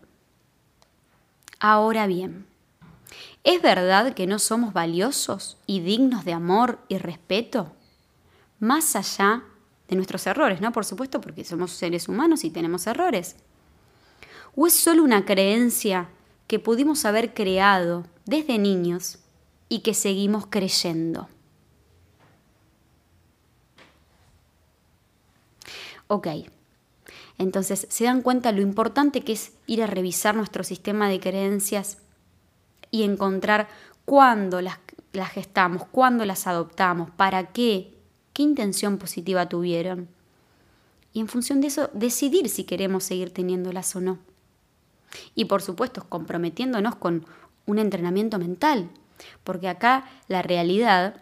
Ahora 1.59 2.07
bien, 2.07 2.45
¿Es 3.43 3.61
verdad 3.61 4.13
que 4.13 4.27
no 4.27 4.37
somos 4.37 4.73
valiosos 4.73 5.57
y 5.65 5.79
dignos 5.79 6.25
de 6.25 6.33
amor 6.33 6.79
y 6.87 6.97
respeto? 6.99 7.71
Más 8.59 8.95
allá 8.95 9.43
de 9.87 9.95
nuestros 9.95 10.27
errores, 10.27 10.61
¿no? 10.61 10.71
Por 10.71 10.85
supuesto, 10.85 11.19
porque 11.19 11.43
somos 11.43 11.71
seres 11.71 12.07
humanos 12.07 12.43
y 12.43 12.51
tenemos 12.51 12.85
errores. 12.85 13.35
¿O 14.55 14.67
es 14.67 14.73
solo 14.73 15.03
una 15.03 15.25
creencia 15.25 16.09
que 16.45 16.59
pudimos 16.59 17.03
haber 17.05 17.33
creado 17.33 18.05
desde 18.25 18.59
niños 18.59 19.17
y 19.69 19.79
que 19.79 19.95
seguimos 19.95 20.45
creyendo? 20.47 21.27
Ok, 26.07 26.27
entonces 27.37 27.87
se 27.89 28.03
dan 28.03 28.21
cuenta 28.21 28.51
lo 28.51 28.61
importante 28.61 29.21
que 29.21 29.31
es 29.31 29.53
ir 29.65 29.81
a 29.81 29.87
revisar 29.87 30.35
nuestro 30.35 30.63
sistema 30.63 31.09
de 31.09 31.19
creencias 31.19 31.97
y 32.91 33.03
encontrar 33.03 33.67
cuándo 34.05 34.61
las, 34.61 34.77
las 35.13 35.31
gestamos, 35.31 35.85
cuándo 35.91 36.25
las 36.25 36.45
adoptamos, 36.45 37.09
para 37.11 37.47
qué, 37.47 37.93
qué 38.33 38.43
intención 38.43 38.97
positiva 38.97 39.49
tuvieron. 39.49 40.09
Y 41.13 41.19
en 41.19 41.27
función 41.27 41.61
de 41.61 41.67
eso, 41.67 41.89
decidir 41.93 42.49
si 42.49 42.63
queremos 42.63 43.03
seguir 43.03 43.33
teniéndolas 43.33 43.95
o 43.95 44.01
no. 44.01 44.19
Y 45.35 45.45
por 45.45 45.61
supuesto, 45.61 46.05
comprometiéndonos 46.07 46.95
con 46.95 47.25
un 47.65 47.79
entrenamiento 47.79 48.39
mental, 48.39 48.89
porque 49.43 49.67
acá 49.67 50.09
la 50.27 50.41
realidad, 50.41 51.15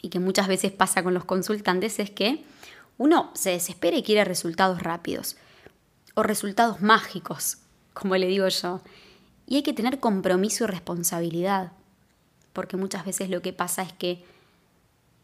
y 0.00 0.08
que 0.08 0.18
muchas 0.18 0.48
veces 0.48 0.72
pasa 0.72 1.02
con 1.02 1.14
los 1.14 1.24
consultantes, 1.24 1.98
es 1.98 2.10
que 2.10 2.44
uno 2.98 3.30
se 3.34 3.50
desespera 3.50 3.96
y 3.96 4.02
quiere 4.02 4.24
resultados 4.24 4.82
rápidos, 4.82 5.36
o 6.14 6.22
resultados 6.22 6.80
mágicos, 6.80 7.58
como 7.94 8.16
le 8.16 8.26
digo 8.26 8.48
yo. 8.48 8.80
Y 9.52 9.56
hay 9.56 9.62
que 9.62 9.74
tener 9.74 10.00
compromiso 10.00 10.64
y 10.64 10.66
responsabilidad, 10.66 11.72
porque 12.54 12.78
muchas 12.78 13.04
veces 13.04 13.28
lo 13.28 13.42
que 13.42 13.52
pasa 13.52 13.82
es 13.82 13.92
que 13.92 14.24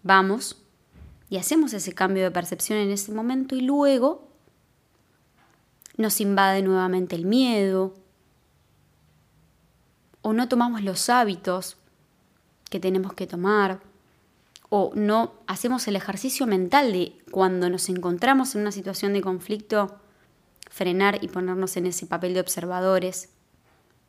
vamos 0.03 0.59
y 1.31 1.39
hacemos 1.39 1.73
ese 1.73 1.95
cambio 1.95 2.25
de 2.25 2.31
percepción 2.31 2.79
en 2.79 2.91
ese 2.91 3.11
momento 3.11 3.57
y 3.57 3.63
luego 3.63 4.29
nos 5.97 6.21
invade 6.21 6.61
nuevamente 6.61 7.17
el 7.17 7.25
miedo 7.25 7.95
o 10.21 10.35
no 10.35 10.47
tomamos 10.47 10.83
los 10.83 11.09
hábitos 11.09 11.79
que 12.69 12.81
tenemos 12.81 13.15
que 13.15 13.27
tomar 13.27 13.81
o 14.69 14.93
no 14.95 15.37
hacemos 15.47 15.89
el 15.89 15.97
ejercicio 15.97 16.47
mental 16.47 16.93
de 16.93 17.17
cuando 17.31 17.71
nos 17.71 17.89
encontramos 17.89 18.55
en 18.55 18.61
una 18.61 18.73
situación 18.73 19.15
de 19.15 19.23
conflicto 19.23 19.99
frenar 20.69 21.25
y 21.25 21.29
ponernos 21.29 21.79
en 21.79 21.87
ese 21.87 22.05
papel 22.05 22.35
de 22.35 22.41
observadores 22.41 23.31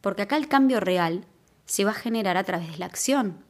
porque 0.02 0.24
acá 0.24 0.38
el 0.38 0.48
cambio 0.48 0.80
real 0.80 1.26
se 1.66 1.86
va 1.86 1.92
a 1.92 1.96
generar 1.96 2.38
a 2.38 2.44
través 2.44 2.72
de 2.72 2.78
la 2.78 2.86
acción, 2.86 3.44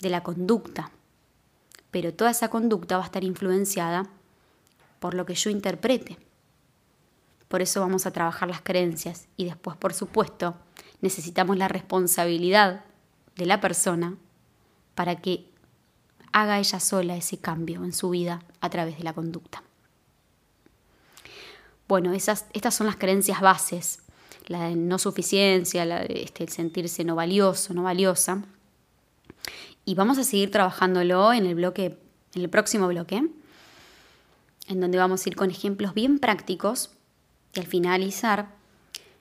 de 0.00 0.10
la 0.10 0.22
conducta. 0.22 0.90
Pero 1.90 2.12
toda 2.12 2.30
esa 2.30 2.48
conducta 2.48 2.96
va 2.96 3.04
a 3.04 3.06
estar 3.06 3.22
influenciada 3.22 4.10
por 4.98 5.14
lo 5.14 5.26
que 5.26 5.34
yo 5.34 5.50
interprete. 5.50 6.18
Por 7.48 7.62
eso 7.62 7.80
vamos 7.80 8.06
a 8.06 8.10
trabajar 8.10 8.48
las 8.48 8.62
creencias 8.62 9.28
y 9.36 9.44
después, 9.44 9.76
por 9.76 9.94
supuesto, 9.94 10.56
necesitamos 11.00 11.56
la 11.56 11.68
responsabilidad 11.68 12.84
de 13.36 13.46
la 13.46 13.60
persona 13.60 14.16
para 14.94 15.16
que 15.16 15.48
haga 16.32 16.58
ella 16.58 16.80
sola 16.80 17.16
ese 17.16 17.38
cambio 17.38 17.84
en 17.84 17.92
su 17.92 18.10
vida 18.10 18.42
a 18.60 18.70
través 18.70 18.98
de 18.98 19.04
la 19.04 19.12
conducta. 19.12 19.62
Bueno, 21.86 22.12
esas, 22.12 22.46
estas 22.52 22.74
son 22.74 22.86
las 22.86 22.96
creencias 22.96 23.40
bases 23.40 24.03
la 24.46 24.70
no 24.70 24.98
suficiencia, 24.98 26.02
este, 26.02 26.44
el 26.44 26.50
sentirse 26.50 27.04
no 27.04 27.14
valioso, 27.14 27.74
no 27.74 27.82
valiosa. 27.82 28.44
Y 29.84 29.94
vamos 29.94 30.18
a 30.18 30.24
seguir 30.24 30.50
trabajándolo 30.50 31.32
en 31.32 31.46
el 31.46 31.54
bloque, 31.54 31.98
en 32.34 32.42
el 32.42 32.48
próximo 32.48 32.88
bloque, 32.88 33.26
en 34.66 34.80
donde 34.80 34.98
vamos 34.98 35.24
a 35.24 35.28
ir 35.28 35.36
con 35.36 35.50
ejemplos 35.50 35.94
bien 35.94 36.18
prácticos. 36.18 36.90
Y 37.54 37.60
al 37.60 37.66
finalizar, 37.66 38.48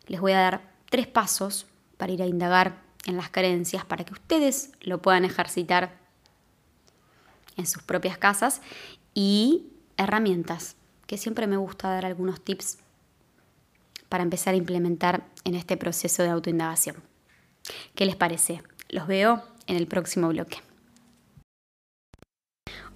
les 0.08 0.22
voy 0.22 0.32
a 0.34 0.40
dar 0.40 0.74
tres 0.90 1.08
pasos 1.08 1.66
para 1.98 2.12
ir 2.12 2.22
a 2.22 2.28
indagar 2.28 2.82
en 3.06 3.18
las 3.18 3.30
creencias, 3.30 3.86
para 3.86 4.04
que 4.04 4.14
ustedes 4.14 4.72
lo 4.82 5.02
puedan 5.02 5.26
ejercitar 5.26 5.98
en 7.58 7.68
sus 7.68 7.84
propias 7.84 8.18
casas 8.18 8.62
y 9.14 9.68
herramientas, 9.98 10.76
que 11.06 11.18
siempre 11.18 11.48
me 11.48 11.58
gusta 11.58 11.90
dar 11.90 12.06
algunos 12.06 12.42
tips 12.42 12.78
para 14.14 14.22
empezar 14.22 14.54
a 14.54 14.58
implementar 14.58 15.24
en 15.44 15.56
este 15.56 15.76
proceso 15.76 16.22
de 16.22 16.30
autoindagación. 16.30 16.98
¿Qué 17.96 18.06
les 18.06 18.16
parece? 18.16 18.62
Los 18.88 19.08
veo 19.08 19.42
en 19.66 19.76
el 19.76 19.88
próximo 19.88 20.28
bloque. 20.28 20.60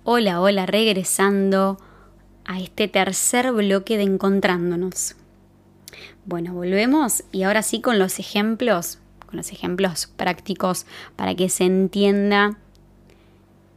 Hola, 0.03 0.39
hola, 0.39 0.67
regresando 0.67 1.79
a 2.45 2.59
este 2.59 2.87
tercer 2.87 3.51
bloque 3.51 3.97
de 3.97 4.03
encontrándonos. 4.03 5.15
Bueno, 6.25 6.53
volvemos 6.53 7.23
y 7.31 7.41
ahora 7.41 7.63
sí 7.63 7.81
con 7.81 7.97
los 7.97 8.19
ejemplos, 8.19 8.99
con 9.25 9.37
los 9.37 9.51
ejemplos 9.51 10.13
prácticos 10.17 10.85
para 11.15 11.33
que 11.33 11.49
se 11.49 11.63
entienda 11.63 12.59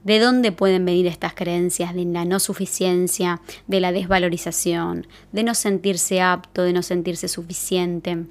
de 0.04 0.19
dónde 0.19 0.52
pueden 0.52 0.85
venir 0.85 1.07
estas 1.07 1.35
creencias 1.35 1.95
de 1.95 2.04
la 2.04 2.25
no 2.25 2.40
suficiencia, 2.40 3.40
de 3.66 3.80
la 3.80 3.92
desvalorización, 3.92 5.07
de 5.33 5.42
no 5.42 5.54
sentirse 5.54 6.23
apto, 6.23 6.62
de 6.62 6.73
no 6.73 6.83
sentirse 6.83 7.28
suficiente. 7.28 8.25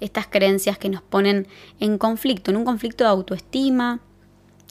Estas 0.00 0.26
creencias 0.26 0.78
que 0.78 0.88
nos 0.88 1.02
ponen 1.02 1.46
en 1.78 1.98
conflicto, 1.98 2.50
en 2.50 2.56
un 2.56 2.64
conflicto 2.64 3.04
de 3.04 3.10
autoestima, 3.10 4.00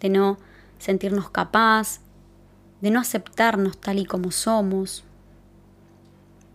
de 0.02 0.10
no 0.10 0.38
sentirnos 0.78 1.30
capaz, 1.30 2.02
de 2.82 2.92
no 2.92 3.00
aceptarnos 3.00 3.80
tal 3.80 4.00
y 4.00 4.06
como 4.06 4.32
somos, 4.32 5.06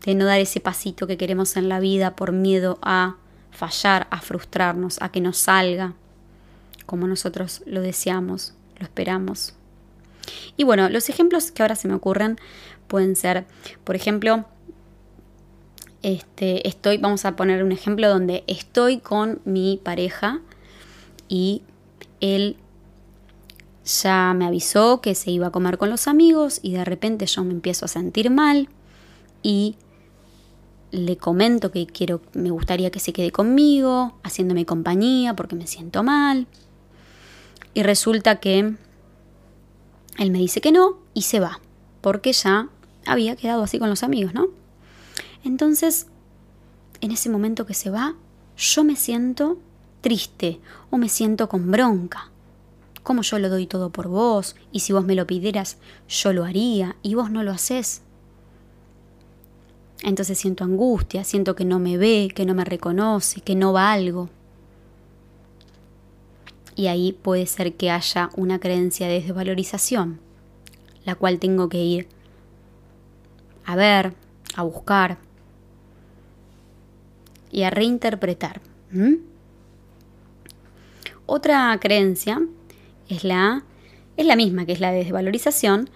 de 0.05 0.15
no 0.15 0.27
dar 0.27 0.41
ese 0.41 0.61
pasito 0.61 1.07
que 1.07 1.17
queremos 1.17 1.57
en 1.57 1.71
la 1.71 1.81
vida 1.81 2.15
por 2.15 2.33
miedo 2.33 2.79
a 2.83 3.17
fallar, 3.51 4.07
a 4.11 4.21
frustrarnos, 4.21 5.01
a 5.01 5.11
que 5.11 5.23
nos 5.23 5.39
salga 5.39 5.95
como 6.89 7.07
nosotros 7.07 7.63
lo 7.67 7.83
deseamos, 7.83 8.55
lo 8.79 8.85
esperamos. 8.85 9.53
Y 10.57 10.65
bueno, 10.65 10.89
los 10.89 11.11
ejemplos 11.11 11.51
que 11.51 11.63
ahora 11.63 11.77
se 11.77 11.87
me 11.87 11.93
ocurren 11.93 12.39
pueden 12.87 13.15
ser, 13.15 13.45
por 13.85 13.95
ejemplo, 13.95 14.47
este, 16.03 16.67
estoy, 16.67 16.97
vamos 16.97 17.27
a 17.27 17.37
poner 17.37 17.63
un 17.63 17.73
ejemplo 17.73 18.09
donde 18.09 18.43
estoy 18.47 19.01
con 19.01 19.43
mi 19.45 19.79
pareja 19.85 20.41
y 21.29 21.61
él 22.23 22.57
ya 23.85 24.33
me 24.35 24.47
avisó 24.47 25.03
que 25.03 25.15
se 25.15 25.31
iba 25.31 25.49
a 25.49 25.53
comer 25.53 25.77
con 25.77 25.91
los 25.91 26.09
amigos 26.09 26.59
y 26.63 26.73
de 26.73 26.87
repente 26.87 27.27
yo 27.27 27.45
me 27.45 27.53
empiezo 27.53 27.85
a 27.85 27.89
sentir 27.89 28.31
mal 28.31 28.71
y 29.43 29.77
le 30.91 31.19
comento 31.19 31.71
que 31.71 31.87
quiero, 31.87 32.23
me 32.33 32.51
gustaría 32.51 32.91
que 32.91 32.99
se 32.99 33.13
quede 33.13 33.31
conmigo, 33.31 34.15
haciéndome 34.23 34.65
compañía 34.65 35.37
porque 35.37 35.55
me 35.55 35.67
siento 35.67 36.03
mal. 36.03 36.47
Y 37.75 37.83
resulta 37.83 38.41
que 38.41 38.59
él 40.19 40.31
me 40.31 40.39
dice 40.39 40.61
que 40.61 40.73
no 40.73 40.99
y 41.15 41.23
se 41.23 41.41
va, 41.41 41.61
porque 42.01 42.33
ya 42.33 42.69
había 43.07 43.37
quedado 43.37 43.63
así 43.63 43.79
con 43.79 43.89
los 43.89 44.03
amigos, 44.03 44.35
¿no? 44.35 44.49
Entonces, 45.45 46.07
en 47.01 47.13
ese 47.13 47.31
momento 47.31 47.67
que 47.67 47.75
se 47.75 47.91
va, 47.91 48.17
yo 48.57 48.85
me 48.85 48.97
siento 48.97 49.59
triste 50.01 50.61
o 50.91 50.97
me 50.97 51.09
siento 51.09 51.49
con 51.49 51.71
bronca. 51.71 52.31
Como 53.03 53.23
yo 53.23 53.39
lo 53.39 53.49
doy 53.49 53.67
todo 53.67 53.91
por 53.91 54.09
vos 54.09 54.57
y 54.73 54.81
si 54.81 54.93
vos 54.93 55.05
me 55.05 55.15
lo 55.15 55.27
pidieras, 55.27 55.79
yo 56.09 56.33
lo 56.33 56.45
haría 56.45 56.97
y 57.03 57.15
vos 57.15 57.31
no 57.31 57.43
lo 57.43 57.53
haces. 57.53 58.03
Entonces 60.03 60.39
siento 60.39 60.65
angustia, 60.65 61.25
siento 61.25 61.55
que 61.55 61.65
no 61.65 61.79
me 61.79 61.97
ve, 61.97 62.31
que 62.35 62.45
no 62.45 62.55
me 62.55 62.65
reconoce, 62.65 63.41
que 63.41 63.55
no 63.55 63.73
va 63.73 63.93
algo 63.93 64.29
y 66.79 66.87
ahí 66.87 67.13
puede 67.13 67.45
ser 67.47 67.75
que 67.75 67.91
haya 67.91 68.31
una 68.37 68.61
creencia 68.61 69.09
de 69.09 69.21
desvalorización, 69.21 70.21
la 71.05 71.17
cual 71.17 71.41
tengo 71.41 71.69
que 71.69 71.83
ir 71.83 72.07
a 73.65 73.75
ver, 73.75 74.15
a 74.55 74.63
buscar 74.63 75.19
y 77.51 77.65
a 77.65 77.71
reinterpretar. 77.71 78.61
Otra 81.27 81.77
creencia 81.81 82.41
es 83.09 83.25
la, 83.25 83.65
es 84.17 84.25
la 84.25 84.37
misma, 84.37 84.65
que 84.65 84.71
es 84.71 84.81
la 84.81 84.93
de 84.93 84.99
desvalorización, 84.99 85.91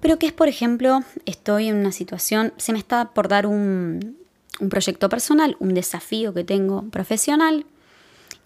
pero 0.00 0.18
que 0.18 0.26
es, 0.26 0.32
por 0.32 0.48
ejemplo, 0.48 1.04
estoy 1.24 1.68
en 1.68 1.76
una 1.76 1.92
situación, 1.92 2.52
se 2.56 2.72
me 2.72 2.80
está 2.80 3.14
por 3.14 3.28
dar 3.28 3.46
un, 3.46 4.16
un 4.58 4.68
proyecto 4.70 5.08
personal, 5.08 5.56
un 5.60 5.72
desafío 5.72 6.34
que 6.34 6.42
tengo 6.42 6.82
profesional, 6.90 7.64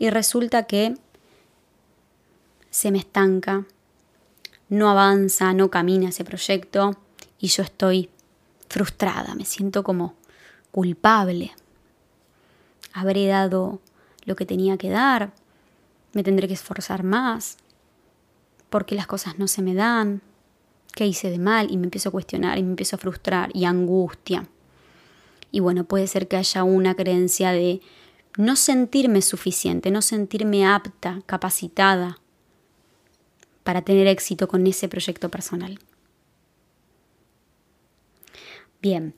y 0.00 0.08
resulta 0.08 0.64
que 0.64 0.96
se 2.70 2.90
me 2.90 2.98
estanca, 2.98 3.66
no 4.70 4.88
avanza, 4.88 5.52
no 5.52 5.70
camina 5.70 6.08
ese 6.08 6.24
proyecto 6.24 6.96
y 7.38 7.48
yo 7.48 7.62
estoy 7.62 8.08
frustrada, 8.68 9.34
me 9.34 9.44
siento 9.44 9.84
como 9.84 10.14
culpable. 10.72 11.52
Habré 12.94 13.26
dado 13.26 13.80
lo 14.24 14.36
que 14.36 14.46
tenía 14.46 14.78
que 14.78 14.88
dar, 14.88 15.34
me 16.14 16.22
tendré 16.22 16.48
que 16.48 16.54
esforzar 16.54 17.02
más, 17.02 17.58
porque 18.70 18.94
las 18.94 19.06
cosas 19.06 19.38
no 19.38 19.48
se 19.48 19.60
me 19.60 19.74
dan, 19.74 20.22
qué 20.94 21.06
hice 21.06 21.30
de 21.30 21.38
mal 21.38 21.70
y 21.70 21.76
me 21.76 21.84
empiezo 21.84 22.08
a 22.08 22.12
cuestionar 22.12 22.56
y 22.56 22.62
me 22.62 22.70
empiezo 22.70 22.96
a 22.96 23.00
frustrar 23.00 23.50
y 23.52 23.66
angustia. 23.66 24.48
Y 25.50 25.60
bueno, 25.60 25.84
puede 25.84 26.06
ser 26.06 26.26
que 26.26 26.38
haya 26.38 26.64
una 26.64 26.94
creencia 26.94 27.52
de 27.52 27.82
no 28.36 28.56
sentirme 28.56 29.22
suficiente, 29.22 29.90
no 29.90 30.02
sentirme 30.02 30.66
apta, 30.66 31.22
capacitada 31.26 32.18
para 33.62 33.82
tener 33.82 34.06
éxito 34.06 34.48
con 34.48 34.66
ese 34.66 34.88
proyecto 34.88 35.28
personal. 35.28 35.78
Bien, 38.80 39.14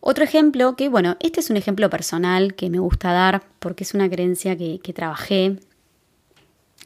otro 0.00 0.24
ejemplo 0.24 0.74
que, 0.76 0.88
bueno, 0.88 1.16
este 1.20 1.40
es 1.40 1.50
un 1.50 1.56
ejemplo 1.56 1.88
personal 1.88 2.54
que 2.54 2.70
me 2.70 2.78
gusta 2.78 3.12
dar 3.12 3.42
porque 3.58 3.84
es 3.84 3.94
una 3.94 4.08
creencia 4.10 4.56
que, 4.56 4.80
que 4.80 4.92
trabajé 4.92 5.58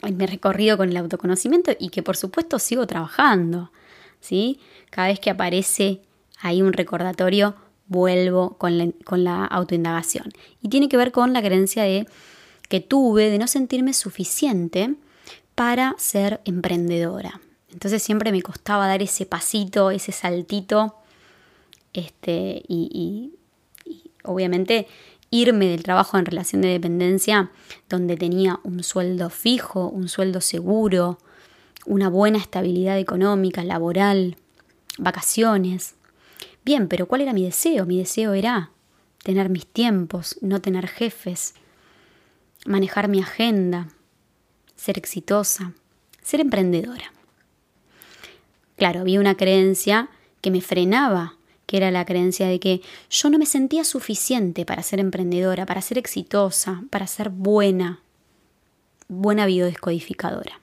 en 0.03 0.17
mi 0.17 0.27
recorrido 0.27 0.77
con 0.77 0.91
el 0.91 0.97
autoconocimiento 0.97 1.73
y 1.79 1.91
que 1.91 2.03
por 2.03 2.17
supuesto 2.17 2.59
sigo 2.59 2.87
trabajando. 2.87 3.71
¿sí? 4.21 4.61
Cada 4.91 5.09
vez 5.09 5.21
que 5.21 5.31
aparece 5.31 6.01
ahí 6.41 6.63
un 6.63 6.73
recordatorio, 6.73 7.55
vuelvo 7.93 8.57
con 8.59 8.79
la, 8.79 8.89
con 9.05 9.23
la 9.23 9.45
autoindagación. 9.45 10.33
Y 10.61 10.69
tiene 10.69 10.89
que 10.89 10.97
ver 10.97 11.13
con 11.13 11.33
la 11.33 11.43
creencia 11.43 11.85
de 11.85 12.09
que 12.69 12.81
tuve 12.81 13.31
de 13.31 13.39
no 13.39 13.47
sentirme 13.47 13.93
suficiente 13.93 14.95
para 15.55 15.95
ser 15.99 16.41
emprendedora. 16.45 17.41
Entonces 17.71 18.03
siempre 18.03 18.33
me 18.33 18.43
costaba 18.43 18.87
dar 18.87 19.03
ese 19.03 19.27
pasito, 19.27 19.91
ese 19.91 20.11
saltito, 20.13 20.97
este, 21.93 22.63
y, 22.67 23.31
y, 23.87 24.11
obviamente 24.25 24.89
irme 25.31 25.67
del 25.67 25.83
trabajo 25.83 26.19
en 26.19 26.27
relación 26.27 26.61
de 26.61 26.69
dependencia, 26.69 27.51
donde 27.89 28.17
tenía 28.17 28.61
un 28.65 28.83
sueldo 28.83 29.31
fijo, 29.31 29.89
un 29.89 30.09
sueldo 30.09 30.43
seguro, 30.43 31.19
una 31.87 32.11
buena 32.11 32.39
estabilidad 32.39 32.99
económica, 32.99 33.65
laboral, 33.65 34.37
vacaciones, 34.99 35.95
Bien, 36.65 36.89
pero 36.89 37.07
¿cuál 37.07 37.23
era 37.23 37.33
mi 37.33 37.45
deseo? 37.45 37.87
Mi 37.87 37.99
deseo 37.99 38.35
era 38.35 38.71
tener 39.23 39.49
mis 39.49 39.67
tiempos, 39.67 40.39
no 40.41 40.61
tener 40.61 40.87
jefes, 40.87 41.55
manejar 42.67 43.09
mi 43.09 43.21
agenda, 43.21 43.89
ser 44.77 44.99
exitosa, 44.99 45.73
ser 46.23 46.41
emprendedora. 46.41 47.13
Claro, 48.77 49.01
había 49.01 49.21
una 49.21 49.37
creencia 49.37 50.09
que 50.41 50.51
me 50.51 50.61
frenaba, 50.61 51.37
que 51.67 51.77
era 51.77 51.91
la 51.91 52.05
creencia 52.05 52.49
de 52.49 52.61
que 52.61 52.83
yo 53.11 53.31
no 53.31 53.39
me 53.39 53.47
sentía 53.47 53.85
suficiente 53.85 54.65
para 54.65 54.83
ser 54.83 55.01
emprendedora, 55.01 55.67
para 55.67 55.83
ser 55.83 55.99
exitosa, 55.99 56.83
para 56.91 57.07
ser 57.07 57.31
buena, 57.31 58.01
buena 59.09 59.47
biodescodificadora. 59.47 60.61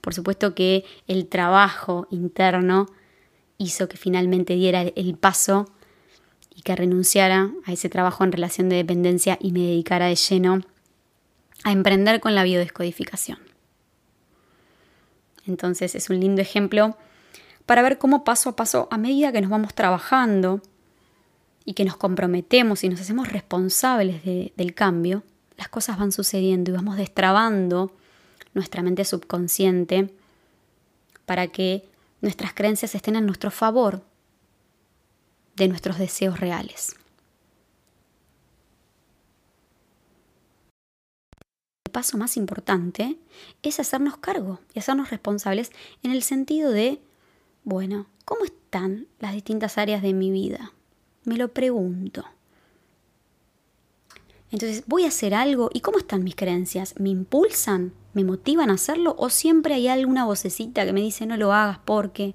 Por 0.00 0.14
supuesto 0.14 0.54
que 0.54 0.84
el 1.06 1.26
trabajo 1.26 2.06
interno 2.10 2.86
hizo 3.58 3.88
que 3.88 3.96
finalmente 3.96 4.54
diera 4.54 4.82
el 4.82 5.16
paso 5.16 5.70
y 6.54 6.62
que 6.62 6.74
renunciara 6.74 7.50
a 7.64 7.72
ese 7.72 7.88
trabajo 7.88 8.24
en 8.24 8.32
relación 8.32 8.68
de 8.68 8.76
dependencia 8.76 9.36
y 9.40 9.52
me 9.52 9.60
dedicara 9.60 10.06
de 10.06 10.14
lleno 10.14 10.62
a 11.64 11.72
emprender 11.72 12.20
con 12.20 12.34
la 12.34 12.44
biodescodificación. 12.44 13.38
Entonces 15.46 15.94
es 15.94 16.08
un 16.10 16.20
lindo 16.20 16.40
ejemplo 16.40 16.96
para 17.66 17.82
ver 17.82 17.98
cómo 17.98 18.24
paso 18.24 18.50
a 18.50 18.56
paso, 18.56 18.88
a 18.90 18.98
medida 18.98 19.32
que 19.32 19.40
nos 19.40 19.50
vamos 19.50 19.74
trabajando 19.74 20.62
y 21.64 21.74
que 21.74 21.84
nos 21.84 21.96
comprometemos 21.96 22.84
y 22.84 22.88
nos 22.88 23.00
hacemos 23.00 23.28
responsables 23.28 24.24
del 24.24 24.74
cambio, 24.74 25.22
las 25.56 25.68
cosas 25.68 25.98
van 25.98 26.12
sucediendo 26.12 26.70
y 26.70 26.74
vamos 26.74 26.96
destrabando 26.96 27.92
nuestra 28.54 28.82
mente 28.82 29.04
subconsciente 29.04 30.14
para 31.26 31.48
que 31.48 31.84
nuestras 32.20 32.54
creencias 32.54 32.94
estén 32.94 33.16
en 33.16 33.26
nuestro 33.26 33.50
favor 33.50 34.02
de 35.56 35.68
nuestros 35.68 35.98
deseos 35.98 36.40
reales. 36.40 36.96
El 41.86 41.92
paso 41.92 42.16
más 42.18 42.36
importante 42.36 43.18
es 43.62 43.80
hacernos 43.80 44.16
cargo 44.18 44.60
y 44.74 44.78
hacernos 44.78 45.10
responsables 45.10 45.72
en 46.02 46.12
el 46.12 46.22
sentido 46.22 46.70
de, 46.70 47.00
bueno, 47.64 48.06
¿cómo 48.24 48.44
están 48.44 49.06
las 49.18 49.32
distintas 49.32 49.78
áreas 49.78 50.02
de 50.02 50.12
mi 50.12 50.30
vida? 50.30 50.72
Me 51.24 51.36
lo 51.36 51.48
pregunto. 51.48 52.24
Entonces, 54.50 54.84
voy 54.86 55.04
a 55.04 55.08
hacer 55.08 55.34
algo 55.34 55.70
y 55.72 55.80
¿cómo 55.80 55.98
están 55.98 56.24
mis 56.24 56.34
creencias? 56.34 56.94
¿Me 56.98 57.10
impulsan? 57.10 57.92
¿Me 58.14 58.24
motivan 58.24 58.70
a 58.70 58.74
hacerlo? 58.74 59.14
¿O 59.18 59.28
siempre 59.28 59.74
hay 59.74 59.88
alguna 59.88 60.24
vocecita 60.24 60.86
que 60.86 60.92
me 60.92 61.00
dice 61.00 61.26
no 61.26 61.36
lo 61.36 61.52
hagas 61.52 61.78
porque 61.84 62.34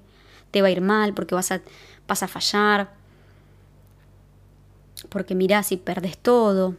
te 0.50 0.62
va 0.62 0.68
a 0.68 0.70
ir 0.70 0.80
mal, 0.80 1.14
porque 1.14 1.34
vas 1.34 1.50
a, 1.50 1.60
vas 2.06 2.22
a 2.22 2.28
fallar, 2.28 2.94
porque 5.08 5.34
mirás 5.34 5.72
y 5.72 5.76
perdes 5.76 6.16
todo? 6.16 6.76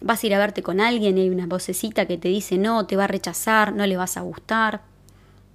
Vas 0.00 0.22
a 0.22 0.26
ir 0.26 0.34
a 0.34 0.38
verte 0.38 0.62
con 0.62 0.80
alguien 0.80 1.18
y 1.18 1.22
hay 1.22 1.30
una 1.30 1.46
vocecita 1.46 2.06
que 2.06 2.16
te 2.16 2.28
dice 2.28 2.56
no, 2.56 2.86
te 2.86 2.96
va 2.96 3.04
a 3.04 3.08
rechazar, 3.08 3.74
no 3.74 3.84
le 3.86 3.96
vas 3.96 4.16
a 4.16 4.20
gustar. 4.20 4.82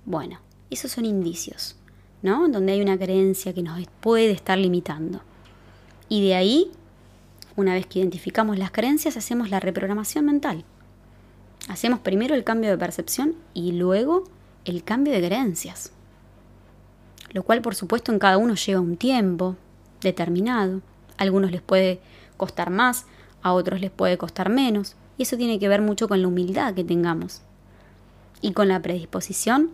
Bueno, 0.03 0.39
esos 0.69 0.91
son 0.91 1.05
indicios, 1.05 1.77
¿no? 2.21 2.47
Donde 2.49 2.73
hay 2.73 2.81
una 2.81 2.97
creencia 2.97 3.53
que 3.53 3.63
nos 3.63 3.79
puede 4.01 4.31
estar 4.31 4.57
limitando. 4.57 5.21
Y 6.09 6.27
de 6.27 6.35
ahí 6.35 6.71
una 7.55 7.73
vez 7.73 7.87
que 7.87 7.99
identificamos 7.99 8.57
las 8.57 8.71
creencias, 8.71 9.17
hacemos 9.17 9.49
la 9.49 9.59
reprogramación 9.59 10.25
mental. 10.25 10.65
Hacemos 11.69 11.99
primero 11.99 12.35
el 12.35 12.43
cambio 12.43 12.69
de 12.69 12.77
percepción 12.77 13.35
y 13.53 13.71
luego 13.71 14.25
el 14.65 14.83
cambio 14.83 15.13
de 15.13 15.25
creencias. 15.25 15.91
Lo 17.31 17.43
cual, 17.43 17.61
por 17.61 17.75
supuesto, 17.75 18.11
en 18.11 18.19
cada 18.19 18.37
uno 18.37 18.55
lleva 18.55 18.81
un 18.81 18.97
tiempo 18.97 19.55
determinado. 20.01 20.81
A 21.17 21.23
algunos 21.23 21.51
les 21.51 21.61
puede 21.61 21.99
costar 22.37 22.69
más, 22.69 23.05
a 23.41 23.53
otros 23.53 23.81
les 23.81 23.91
puede 23.91 24.17
costar 24.17 24.49
menos. 24.49 24.95
Y 25.17 25.23
eso 25.23 25.37
tiene 25.37 25.59
que 25.59 25.67
ver 25.67 25.81
mucho 25.81 26.07
con 26.07 26.21
la 26.21 26.27
humildad 26.27 26.73
que 26.73 26.83
tengamos. 26.83 27.41
Y 28.41 28.53
con 28.53 28.67
la 28.67 28.81
predisposición 28.81 29.71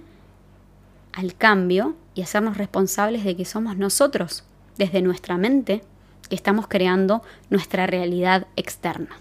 al 1.14 1.36
cambio 1.36 1.96
y 2.16 2.22
hacernos 2.22 2.58
responsables 2.58 3.24
de 3.24 3.36
que 3.36 3.46
somos 3.46 3.78
nosotros, 3.78 4.44
desde 4.78 5.02
nuestra 5.02 5.38
mente, 5.38 5.84
que 6.32 6.36
estamos 6.36 6.68
creando 6.70 7.24
nuestra 7.50 7.88
realidad 7.88 8.48
externa. 8.56 9.20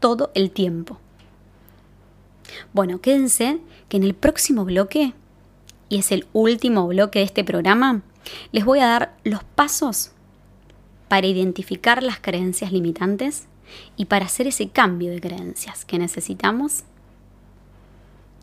Todo 0.00 0.30
el 0.34 0.50
tiempo. 0.50 0.98
Bueno, 2.72 3.02
quédense 3.02 3.58
que 3.90 3.98
en 3.98 4.04
el 4.04 4.14
próximo 4.14 4.64
bloque, 4.64 5.12
y 5.90 5.98
es 5.98 6.12
el 6.12 6.26
último 6.32 6.88
bloque 6.88 7.18
de 7.18 7.26
este 7.26 7.44
programa, 7.44 8.00
les 8.52 8.64
voy 8.64 8.80
a 8.80 8.86
dar 8.86 9.18
los 9.22 9.44
pasos 9.44 10.12
para 11.08 11.26
identificar 11.26 12.02
las 12.02 12.20
creencias 12.20 12.72
limitantes 12.72 13.48
y 13.98 14.06
para 14.06 14.24
hacer 14.24 14.46
ese 14.46 14.70
cambio 14.70 15.10
de 15.10 15.20
creencias 15.20 15.84
que 15.84 15.98
necesitamos. 15.98 16.84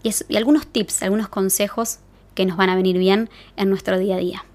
Y, 0.03 0.11
y, 0.29 0.37
algunos 0.37 0.67
tips, 0.67 1.01
algunos 1.01 1.29
consejos 1.29 1.97
que 2.35 2.45
nos 2.45 2.57
van 2.57 2.69
a 2.69 2.75
venir 2.75 2.99
bien 2.99 3.31
en 3.57 3.71
nuestro 3.71 3.97
día 3.97 4.17
a 4.17 4.19
día. 4.19 4.45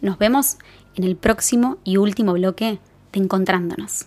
Nos 0.00 0.16
vemos 0.18 0.56
en 1.00 1.04
el 1.04 1.16
próximo 1.16 1.78
y 1.82 1.96
último 1.96 2.34
bloque 2.34 2.78
de 3.12 3.20
Encontrándonos. 3.20 4.04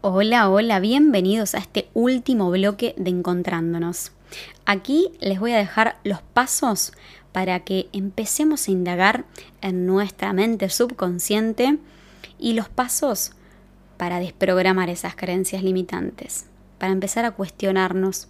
Hola, 0.00 0.50
hola, 0.50 0.80
bienvenidos 0.80 1.54
a 1.54 1.58
este 1.58 1.88
último 1.94 2.50
bloque 2.50 2.94
de 2.96 3.10
Encontrándonos. 3.10 4.10
Aquí 4.64 5.12
les 5.20 5.38
voy 5.38 5.52
a 5.52 5.58
dejar 5.58 5.98
los 6.02 6.22
pasos 6.22 6.92
para 7.30 7.60
que 7.60 7.88
empecemos 7.92 8.66
a 8.66 8.72
indagar 8.72 9.26
en 9.60 9.86
nuestra 9.86 10.32
mente 10.32 10.70
subconsciente 10.70 11.78
y 12.36 12.54
los 12.54 12.68
pasos 12.68 13.30
para 13.96 14.18
desprogramar 14.18 14.90
esas 14.90 15.14
creencias 15.14 15.62
limitantes, 15.62 16.46
para 16.78 16.92
empezar 16.92 17.24
a 17.26 17.30
cuestionarnos, 17.30 18.26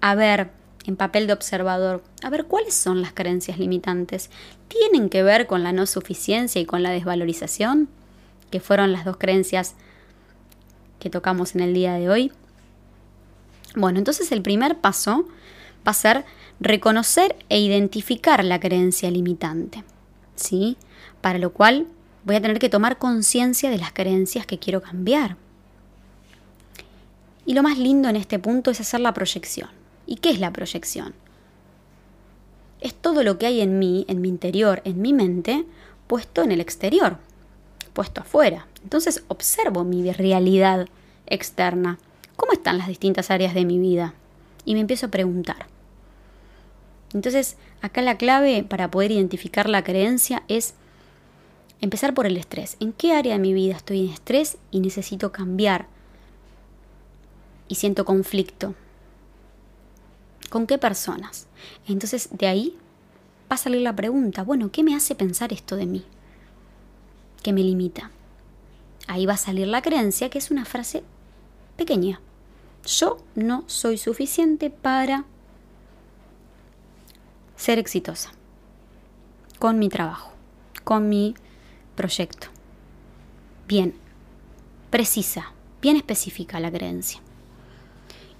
a 0.00 0.16
ver 0.16 0.50
en 0.86 0.96
papel 0.96 1.26
de 1.26 1.32
observador, 1.32 2.02
a 2.22 2.30
ver 2.30 2.46
cuáles 2.46 2.74
son 2.74 3.02
las 3.02 3.12
creencias 3.12 3.58
limitantes. 3.58 4.30
¿Tienen 4.68 5.08
que 5.08 5.22
ver 5.22 5.46
con 5.46 5.62
la 5.62 5.72
no 5.72 5.86
suficiencia 5.86 6.60
y 6.60 6.66
con 6.66 6.82
la 6.82 6.90
desvalorización? 6.90 7.88
Que 8.50 8.60
fueron 8.60 8.92
las 8.92 9.04
dos 9.04 9.16
creencias 9.16 9.74
que 10.98 11.10
tocamos 11.10 11.54
en 11.54 11.60
el 11.60 11.74
día 11.74 11.94
de 11.94 12.08
hoy. 12.08 12.32
Bueno, 13.74 13.98
entonces 13.98 14.32
el 14.32 14.42
primer 14.42 14.78
paso 14.80 15.28
va 15.86 15.92
a 15.92 15.94
ser 15.94 16.24
reconocer 16.60 17.36
e 17.48 17.60
identificar 17.60 18.44
la 18.44 18.60
creencia 18.60 19.10
limitante. 19.10 19.84
¿Sí? 20.34 20.76
Para 21.20 21.38
lo 21.38 21.52
cual 21.52 21.86
voy 22.24 22.36
a 22.36 22.40
tener 22.40 22.58
que 22.58 22.68
tomar 22.68 22.98
conciencia 22.98 23.70
de 23.70 23.78
las 23.78 23.92
creencias 23.92 24.46
que 24.46 24.58
quiero 24.58 24.80
cambiar. 24.80 25.36
Y 27.46 27.54
lo 27.54 27.62
más 27.62 27.78
lindo 27.78 28.08
en 28.08 28.16
este 28.16 28.38
punto 28.38 28.70
es 28.70 28.80
hacer 28.80 29.00
la 29.00 29.14
proyección. 29.14 29.79
¿Y 30.10 30.16
qué 30.16 30.30
es 30.30 30.40
la 30.40 30.52
proyección? 30.52 31.14
Es 32.80 32.94
todo 32.94 33.22
lo 33.22 33.38
que 33.38 33.46
hay 33.46 33.60
en 33.60 33.78
mí, 33.78 34.04
en 34.08 34.20
mi 34.20 34.28
interior, 34.28 34.82
en 34.84 35.00
mi 35.00 35.12
mente, 35.12 35.64
puesto 36.08 36.42
en 36.42 36.50
el 36.50 36.60
exterior, 36.60 37.18
puesto 37.92 38.20
afuera. 38.20 38.66
Entonces 38.82 39.22
observo 39.28 39.84
mi 39.84 40.10
realidad 40.10 40.88
externa. 41.26 42.00
¿Cómo 42.34 42.52
están 42.52 42.76
las 42.76 42.88
distintas 42.88 43.30
áreas 43.30 43.54
de 43.54 43.64
mi 43.64 43.78
vida? 43.78 44.14
Y 44.64 44.74
me 44.74 44.80
empiezo 44.80 45.06
a 45.06 45.10
preguntar. 45.10 45.68
Entonces, 47.14 47.56
acá 47.80 48.02
la 48.02 48.18
clave 48.18 48.64
para 48.64 48.90
poder 48.90 49.12
identificar 49.12 49.68
la 49.68 49.84
creencia 49.84 50.42
es 50.48 50.74
empezar 51.80 52.14
por 52.14 52.26
el 52.26 52.36
estrés. 52.36 52.76
¿En 52.80 52.92
qué 52.92 53.12
área 53.12 53.34
de 53.34 53.40
mi 53.40 53.52
vida 53.52 53.76
estoy 53.76 54.06
en 54.06 54.12
estrés 54.12 54.58
y 54.72 54.80
necesito 54.80 55.30
cambiar? 55.30 55.86
Y 57.68 57.76
siento 57.76 58.04
conflicto. 58.04 58.74
¿Con 60.50 60.66
qué 60.66 60.76
personas? 60.76 61.46
Entonces 61.86 62.28
de 62.32 62.48
ahí 62.48 62.76
va 63.50 63.54
a 63.54 63.58
salir 63.58 63.80
la 63.80 63.96
pregunta, 63.96 64.42
bueno, 64.42 64.70
¿qué 64.70 64.82
me 64.82 64.94
hace 64.94 65.14
pensar 65.14 65.52
esto 65.52 65.76
de 65.76 65.86
mí? 65.86 66.04
¿Qué 67.42 67.52
me 67.52 67.62
limita? 67.62 68.10
Ahí 69.06 69.26
va 69.26 69.34
a 69.34 69.38
salir 69.38 69.66
la 69.66 69.80
creencia, 69.80 70.28
que 70.28 70.38
es 70.38 70.50
una 70.50 70.64
frase 70.64 71.02
pequeña. 71.76 72.20
Yo 72.84 73.18
no 73.34 73.64
soy 73.66 73.96
suficiente 73.96 74.70
para 74.70 75.24
ser 77.56 77.78
exitosa 77.78 78.32
con 79.58 79.78
mi 79.78 79.88
trabajo, 79.88 80.32
con 80.84 81.08
mi 81.08 81.34
proyecto. 81.94 82.48
Bien, 83.68 83.94
precisa, 84.90 85.52
bien 85.80 85.96
específica 85.96 86.58
la 86.58 86.72
creencia. 86.72 87.20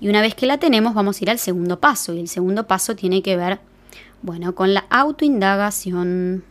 Y 0.00 0.08
una 0.08 0.22
vez 0.22 0.34
que 0.34 0.46
la 0.46 0.58
tenemos, 0.58 0.94
vamos 0.94 1.20
a 1.20 1.24
ir 1.24 1.30
al 1.30 1.38
segundo 1.38 1.78
paso. 1.78 2.14
Y 2.14 2.20
el 2.20 2.28
segundo 2.28 2.66
paso 2.66 2.96
tiene 2.96 3.22
que 3.22 3.36
ver, 3.36 3.60
bueno, 4.22 4.54
con 4.54 4.72
la 4.72 4.86
autoindagación. 4.88 6.42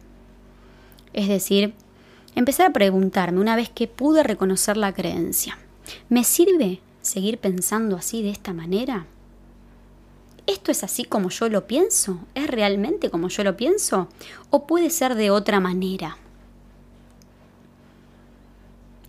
Es 1.13 1.27
decir, 1.27 1.73
empezar 2.35 2.67
a 2.67 2.73
preguntarme 2.73 3.41
una 3.41 3.55
vez 3.55 3.69
que 3.69 3.87
pude 3.87 4.23
reconocer 4.23 4.77
la 4.77 4.93
creencia. 4.93 5.57
¿Me 6.09 6.23
sirve 6.23 6.79
seguir 7.01 7.39
pensando 7.39 7.95
así 7.95 8.21
de 8.21 8.29
esta 8.29 8.53
manera? 8.53 9.07
¿Esto 10.45 10.71
es 10.71 10.83
así 10.83 11.03
como 11.03 11.29
yo 11.29 11.49
lo 11.49 11.67
pienso? 11.67 12.19
¿Es 12.35 12.47
realmente 12.47 13.09
como 13.09 13.29
yo 13.29 13.43
lo 13.43 13.57
pienso? 13.57 14.07
¿O 14.49 14.67
puede 14.67 14.89
ser 14.89 15.15
de 15.15 15.31
otra 15.31 15.59
manera? 15.59 16.17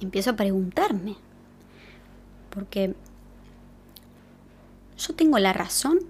Empiezo 0.01 0.31
a 0.31 0.37
preguntarme. 0.37 1.17
Porque 2.51 2.95
¿Yo 5.01 5.15
tengo 5.15 5.39
la 5.39 5.55
razón? 5.55 6.01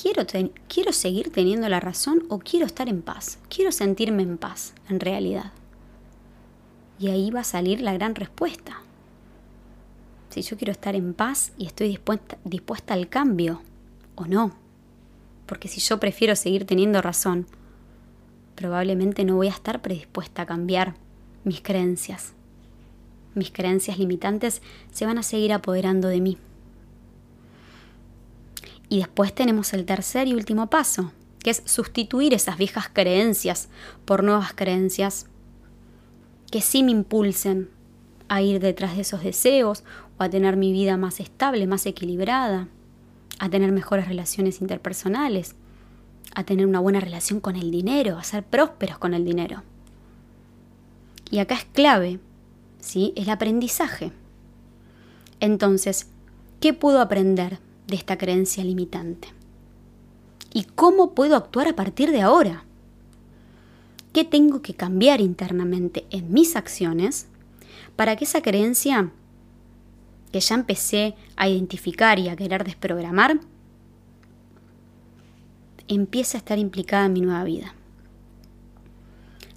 ¿Quiero, 0.00 0.24
¿Quiero 0.68 0.92
seguir 0.92 1.32
teniendo 1.32 1.68
la 1.68 1.80
razón 1.80 2.22
o 2.28 2.38
quiero 2.38 2.64
estar 2.64 2.88
en 2.88 3.02
paz? 3.02 3.40
Quiero 3.48 3.72
sentirme 3.72 4.22
en 4.22 4.38
paz, 4.38 4.72
en 4.88 5.00
realidad. 5.00 5.52
Y 7.00 7.08
ahí 7.08 7.32
va 7.32 7.40
a 7.40 7.44
salir 7.44 7.80
la 7.80 7.92
gran 7.92 8.14
respuesta. 8.14 8.82
Si 10.28 10.42
yo 10.42 10.56
quiero 10.56 10.70
estar 10.70 10.94
en 10.94 11.12
paz 11.12 11.50
y 11.58 11.66
estoy 11.66 11.88
dispuesta, 11.88 12.38
dispuesta 12.44 12.94
al 12.94 13.08
cambio 13.08 13.62
o 14.14 14.26
no. 14.26 14.54
Porque 15.46 15.66
si 15.66 15.80
yo 15.80 15.98
prefiero 15.98 16.36
seguir 16.36 16.66
teniendo 16.66 17.02
razón, 17.02 17.48
probablemente 18.54 19.24
no 19.24 19.34
voy 19.34 19.48
a 19.48 19.52
estar 19.52 19.82
predispuesta 19.82 20.42
a 20.42 20.46
cambiar 20.46 20.94
mis 21.42 21.62
creencias. 21.62 22.32
Mis 23.34 23.50
creencias 23.50 23.98
limitantes 23.98 24.62
se 24.92 25.04
van 25.04 25.18
a 25.18 25.24
seguir 25.24 25.52
apoderando 25.52 26.06
de 26.06 26.20
mí. 26.20 26.38
Y 28.90 28.98
después 28.98 29.34
tenemos 29.34 29.72
el 29.72 29.86
tercer 29.86 30.28
y 30.28 30.34
último 30.34 30.68
paso, 30.68 31.12
que 31.38 31.50
es 31.50 31.62
sustituir 31.64 32.34
esas 32.34 32.58
viejas 32.58 32.90
creencias 32.92 33.68
por 34.04 34.22
nuevas 34.22 34.52
creencias 34.52 35.26
que 36.50 36.60
sí 36.60 36.82
me 36.82 36.90
impulsen 36.90 37.70
a 38.28 38.42
ir 38.42 38.60
detrás 38.60 38.96
de 38.96 39.02
esos 39.02 39.22
deseos 39.22 39.84
o 40.18 40.24
a 40.24 40.28
tener 40.28 40.56
mi 40.56 40.72
vida 40.72 40.96
más 40.96 41.20
estable, 41.20 41.68
más 41.68 41.86
equilibrada, 41.86 42.66
a 43.38 43.48
tener 43.48 43.70
mejores 43.70 44.08
relaciones 44.08 44.60
interpersonales, 44.60 45.54
a 46.34 46.42
tener 46.42 46.66
una 46.66 46.80
buena 46.80 46.98
relación 46.98 47.38
con 47.38 47.54
el 47.54 47.70
dinero, 47.70 48.18
a 48.18 48.24
ser 48.24 48.42
prósperos 48.42 48.98
con 48.98 49.14
el 49.14 49.24
dinero. 49.24 49.62
Y 51.30 51.38
acá 51.38 51.54
es 51.54 51.64
clave, 51.64 52.18
¿sí? 52.80 53.12
El 53.14 53.30
aprendizaje. 53.30 54.10
Entonces, 55.38 56.08
¿qué 56.58 56.74
puedo 56.74 57.00
aprender 57.00 57.60
de 57.90 57.96
esta 57.96 58.16
creencia 58.16 58.64
limitante? 58.64 59.28
¿Y 60.52 60.64
cómo 60.64 61.14
puedo 61.14 61.36
actuar 61.36 61.68
a 61.68 61.76
partir 61.76 62.10
de 62.10 62.22
ahora? 62.22 62.64
¿Qué 64.12 64.24
tengo 64.24 64.62
que 64.62 64.74
cambiar 64.74 65.20
internamente 65.20 66.06
en 66.10 66.32
mis 66.32 66.56
acciones 66.56 67.26
para 67.94 68.16
que 68.16 68.24
esa 68.24 68.42
creencia 68.42 69.10
que 70.32 70.40
ya 70.40 70.54
empecé 70.54 71.14
a 71.36 71.48
identificar 71.48 72.18
y 72.18 72.28
a 72.28 72.36
querer 72.36 72.64
desprogramar 72.64 73.40
empiece 75.86 76.36
a 76.36 76.38
estar 76.38 76.58
implicada 76.58 77.06
en 77.06 77.12
mi 77.12 77.20
nueva 77.20 77.44
vida? 77.44 77.74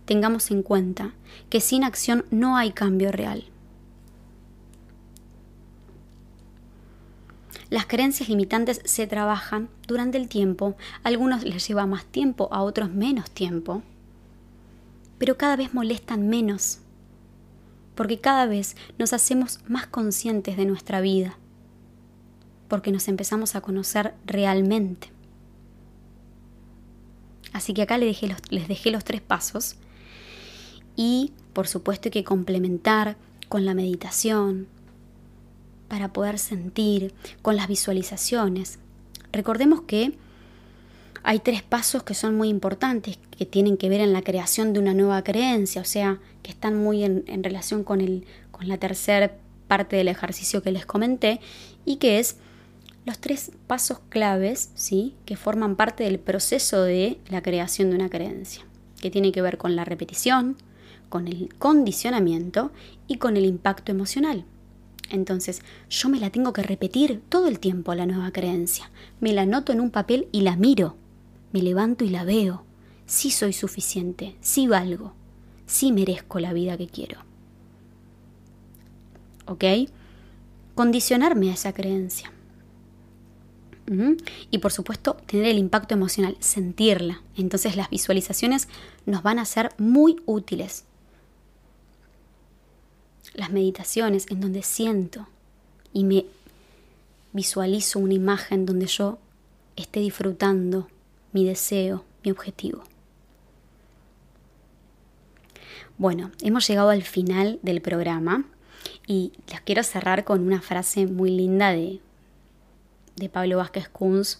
Tengamos 0.05 0.51
en 0.51 0.61
cuenta 0.61 1.13
que 1.49 1.61
sin 1.61 1.83
acción 1.83 2.25
no 2.29 2.57
hay 2.57 2.71
cambio 2.71 3.11
real. 3.11 3.45
Las 7.73 7.87
creencias 7.87 8.29
limitantes 8.29 8.81
se 8.85 9.07
trabajan 9.07 9.67
durante 9.87 10.19
el 10.19 10.29
tiempo, 10.29 10.75
a 11.03 11.07
algunos 11.07 11.43
les 11.43 11.67
lleva 11.67 11.87
más 11.87 12.05
tiempo, 12.05 12.47
a 12.51 12.61
otros 12.61 12.91
menos 12.91 13.31
tiempo, 13.31 13.81
pero 15.17 15.39
cada 15.39 15.55
vez 15.55 15.73
molestan 15.73 16.29
menos, 16.29 16.81
porque 17.95 18.19
cada 18.19 18.45
vez 18.45 18.75
nos 18.99 19.11
hacemos 19.11 19.59
más 19.67 19.87
conscientes 19.87 20.55
de 20.55 20.67
nuestra 20.67 21.01
vida, 21.01 21.35
porque 22.67 22.91
nos 22.91 23.07
empezamos 23.07 23.55
a 23.55 23.61
conocer 23.61 24.13
realmente. 24.27 25.09
Así 27.53 27.73
que 27.73 27.81
acá 27.81 27.97
les 27.97 28.09
dejé 28.09 28.27
los, 28.27 28.37
les 28.51 28.67
dejé 28.67 28.91
los 28.91 29.03
tres 29.03 29.21
pasos. 29.21 29.77
Y 30.95 31.31
por 31.53 31.67
supuesto 31.67 32.09
hay 32.09 32.11
que 32.11 32.23
complementar 32.23 33.17
con 33.49 33.65
la 33.65 33.73
meditación, 33.73 34.67
para 35.93 36.11
poder 36.11 36.39
sentir, 36.39 37.13
con 37.43 37.55
las 37.55 37.67
visualizaciones. 37.67 38.79
Recordemos 39.31 39.81
que 39.81 40.17
hay 41.21 41.37
tres 41.37 41.61
pasos 41.61 42.01
que 42.01 42.15
son 42.15 42.35
muy 42.35 42.49
importantes, 42.49 43.19
que 43.37 43.45
tienen 43.45 43.77
que 43.77 43.89
ver 43.89 44.01
en 44.01 44.11
la 44.11 44.23
creación 44.23 44.73
de 44.73 44.79
una 44.79 44.95
nueva 44.95 45.23
creencia, 45.23 45.83
o 45.83 45.85
sea, 45.85 46.19
que 46.41 46.49
están 46.49 46.83
muy 46.83 47.03
en, 47.03 47.43
relación 47.43 47.83
con, 47.83 48.01
el, 48.01 48.25
con 48.49 48.69
la 48.69 48.79
tercera 48.79 49.35
parte 49.67 49.95
del 49.95 50.07
ejercicio 50.07 50.63
que 50.63 50.71
les 50.71 50.87
comenté, 50.87 51.39
y 51.85 51.97
que 51.97 52.17
es 52.17 52.37
los 53.05 53.19
tres 53.19 53.51
pasos 53.67 53.99
claves, 54.09 54.71
¿sí? 54.73 55.13
que 55.25 55.37
forman 55.37 55.75
parte 55.75 56.05
del 56.05 56.17
proceso 56.17 56.81
de 56.81 57.19
la 57.29 57.43
creación 57.43 57.91
de 57.91 57.97
una 57.97 58.09
creencia, 58.09 58.65
que 58.99 59.11
tiene 59.11 59.31
que 59.31 59.43
ver 59.43 59.59
con 59.59 59.75
la 59.75 59.85
repetición, 59.85 60.57
con 61.09 61.27
el 61.27 61.53
condicionamiento 61.59 62.71
y 63.05 63.17
con 63.17 63.37
el 63.37 63.45
impacto 63.45 63.91
emocional. 63.91 64.45
Entonces, 65.09 65.61
yo 65.89 66.09
me 66.09 66.19
la 66.19 66.29
tengo 66.29 66.53
que 66.53 66.63
repetir 66.63 67.21
todo 67.29 67.47
el 67.47 67.59
tiempo 67.59 67.93
la 67.93 68.05
nueva 68.05 68.31
creencia. 68.31 68.91
Me 69.19 69.33
la 69.33 69.45
noto 69.45 69.71
en 69.71 69.81
un 69.81 69.91
papel 69.91 70.27
y 70.31 70.41
la 70.41 70.55
miro. 70.55 70.95
Me 71.51 71.61
levanto 71.61 72.03
y 72.03 72.09
la 72.09 72.23
veo. 72.23 72.63
Sí 73.05 73.31
soy 73.31 73.53
suficiente, 73.53 74.35
sí 74.41 74.67
valgo, 74.67 75.13
sí 75.65 75.91
merezco 75.91 76.39
la 76.39 76.53
vida 76.53 76.77
que 76.77 76.87
quiero. 76.87 77.19
¿Ok? 79.45 79.63
Condicionarme 80.73 81.51
a 81.51 81.53
esa 81.53 81.73
creencia. 81.73 82.31
Y 84.49 84.57
por 84.59 84.71
supuesto, 84.71 85.17
tener 85.27 85.47
el 85.47 85.57
impacto 85.57 85.93
emocional, 85.93 86.37
sentirla. 86.39 87.21
Entonces 87.35 87.75
las 87.75 87.89
visualizaciones 87.89 88.69
nos 89.05 89.21
van 89.21 89.37
a 89.37 89.45
ser 89.45 89.71
muy 89.77 90.15
útiles 90.25 90.85
las 93.33 93.51
meditaciones 93.51 94.25
en 94.29 94.41
donde 94.41 94.63
siento 94.63 95.27
y 95.91 96.03
me 96.03 96.25
visualizo 97.31 97.99
una 97.99 98.13
imagen 98.13 98.65
donde 98.65 98.85
yo 98.85 99.17
esté 99.75 99.99
disfrutando 99.99 100.87
mi 101.31 101.45
deseo, 101.45 102.05
mi 102.23 102.31
objetivo. 102.31 102.83
Bueno, 105.97 106.31
hemos 106.41 106.67
llegado 106.67 106.89
al 106.89 107.03
final 107.03 107.59
del 107.61 107.81
programa 107.81 108.45
y 109.07 109.31
les 109.49 109.61
quiero 109.61 109.83
cerrar 109.83 110.23
con 110.23 110.41
una 110.41 110.61
frase 110.61 111.07
muy 111.07 111.31
linda 111.31 111.71
de, 111.71 111.99
de 113.15 113.29
Pablo 113.29 113.57
Vázquez 113.57 113.89
Kunz, 113.89 114.39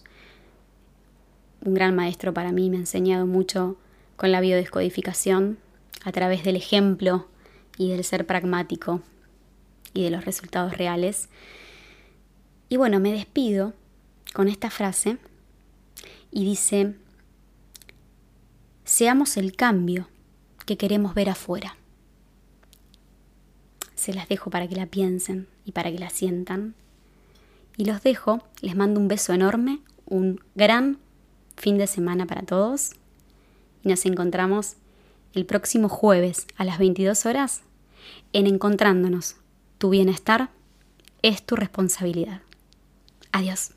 un 1.64 1.74
gran 1.74 1.94
maestro 1.94 2.34
para 2.34 2.52
mí, 2.52 2.70
me 2.70 2.76
ha 2.76 2.80
enseñado 2.80 3.26
mucho 3.26 3.76
con 4.16 4.30
la 4.30 4.40
biodescodificación 4.40 5.58
a 6.04 6.12
través 6.12 6.44
del 6.44 6.56
ejemplo 6.56 7.26
y 7.78 7.90
del 7.90 8.04
ser 8.04 8.26
pragmático 8.26 9.02
y 9.92 10.04
de 10.04 10.10
los 10.10 10.24
resultados 10.24 10.76
reales. 10.76 11.28
Y 12.68 12.76
bueno, 12.76 13.00
me 13.00 13.12
despido 13.12 13.72
con 14.32 14.48
esta 14.48 14.70
frase 14.70 15.18
y 16.30 16.44
dice, 16.44 16.94
seamos 18.84 19.36
el 19.36 19.54
cambio 19.54 20.08
que 20.66 20.76
queremos 20.76 21.14
ver 21.14 21.30
afuera. 21.30 21.76
Se 23.94 24.12
las 24.12 24.28
dejo 24.28 24.50
para 24.50 24.68
que 24.68 24.76
la 24.76 24.86
piensen 24.86 25.46
y 25.64 25.72
para 25.72 25.90
que 25.90 25.98
la 25.98 26.10
sientan. 26.10 26.74
Y 27.76 27.84
los 27.84 28.02
dejo, 28.02 28.42
les 28.60 28.76
mando 28.76 29.00
un 29.00 29.08
beso 29.08 29.32
enorme, 29.32 29.80
un 30.06 30.40
gran 30.54 30.98
fin 31.56 31.78
de 31.78 31.86
semana 31.86 32.26
para 32.26 32.42
todos 32.42 32.92
y 33.82 33.88
nos 33.88 34.04
encontramos 34.06 34.76
el 35.34 35.46
próximo 35.46 35.88
jueves 35.88 36.46
a 36.56 36.64
las 36.64 36.78
22 36.78 37.26
horas 37.26 37.62
en 38.32 38.46
Encontrándonos. 38.46 39.36
Tu 39.78 39.90
bienestar 39.90 40.50
es 41.22 41.44
tu 41.44 41.56
responsabilidad. 41.56 42.42
Adiós. 43.32 43.72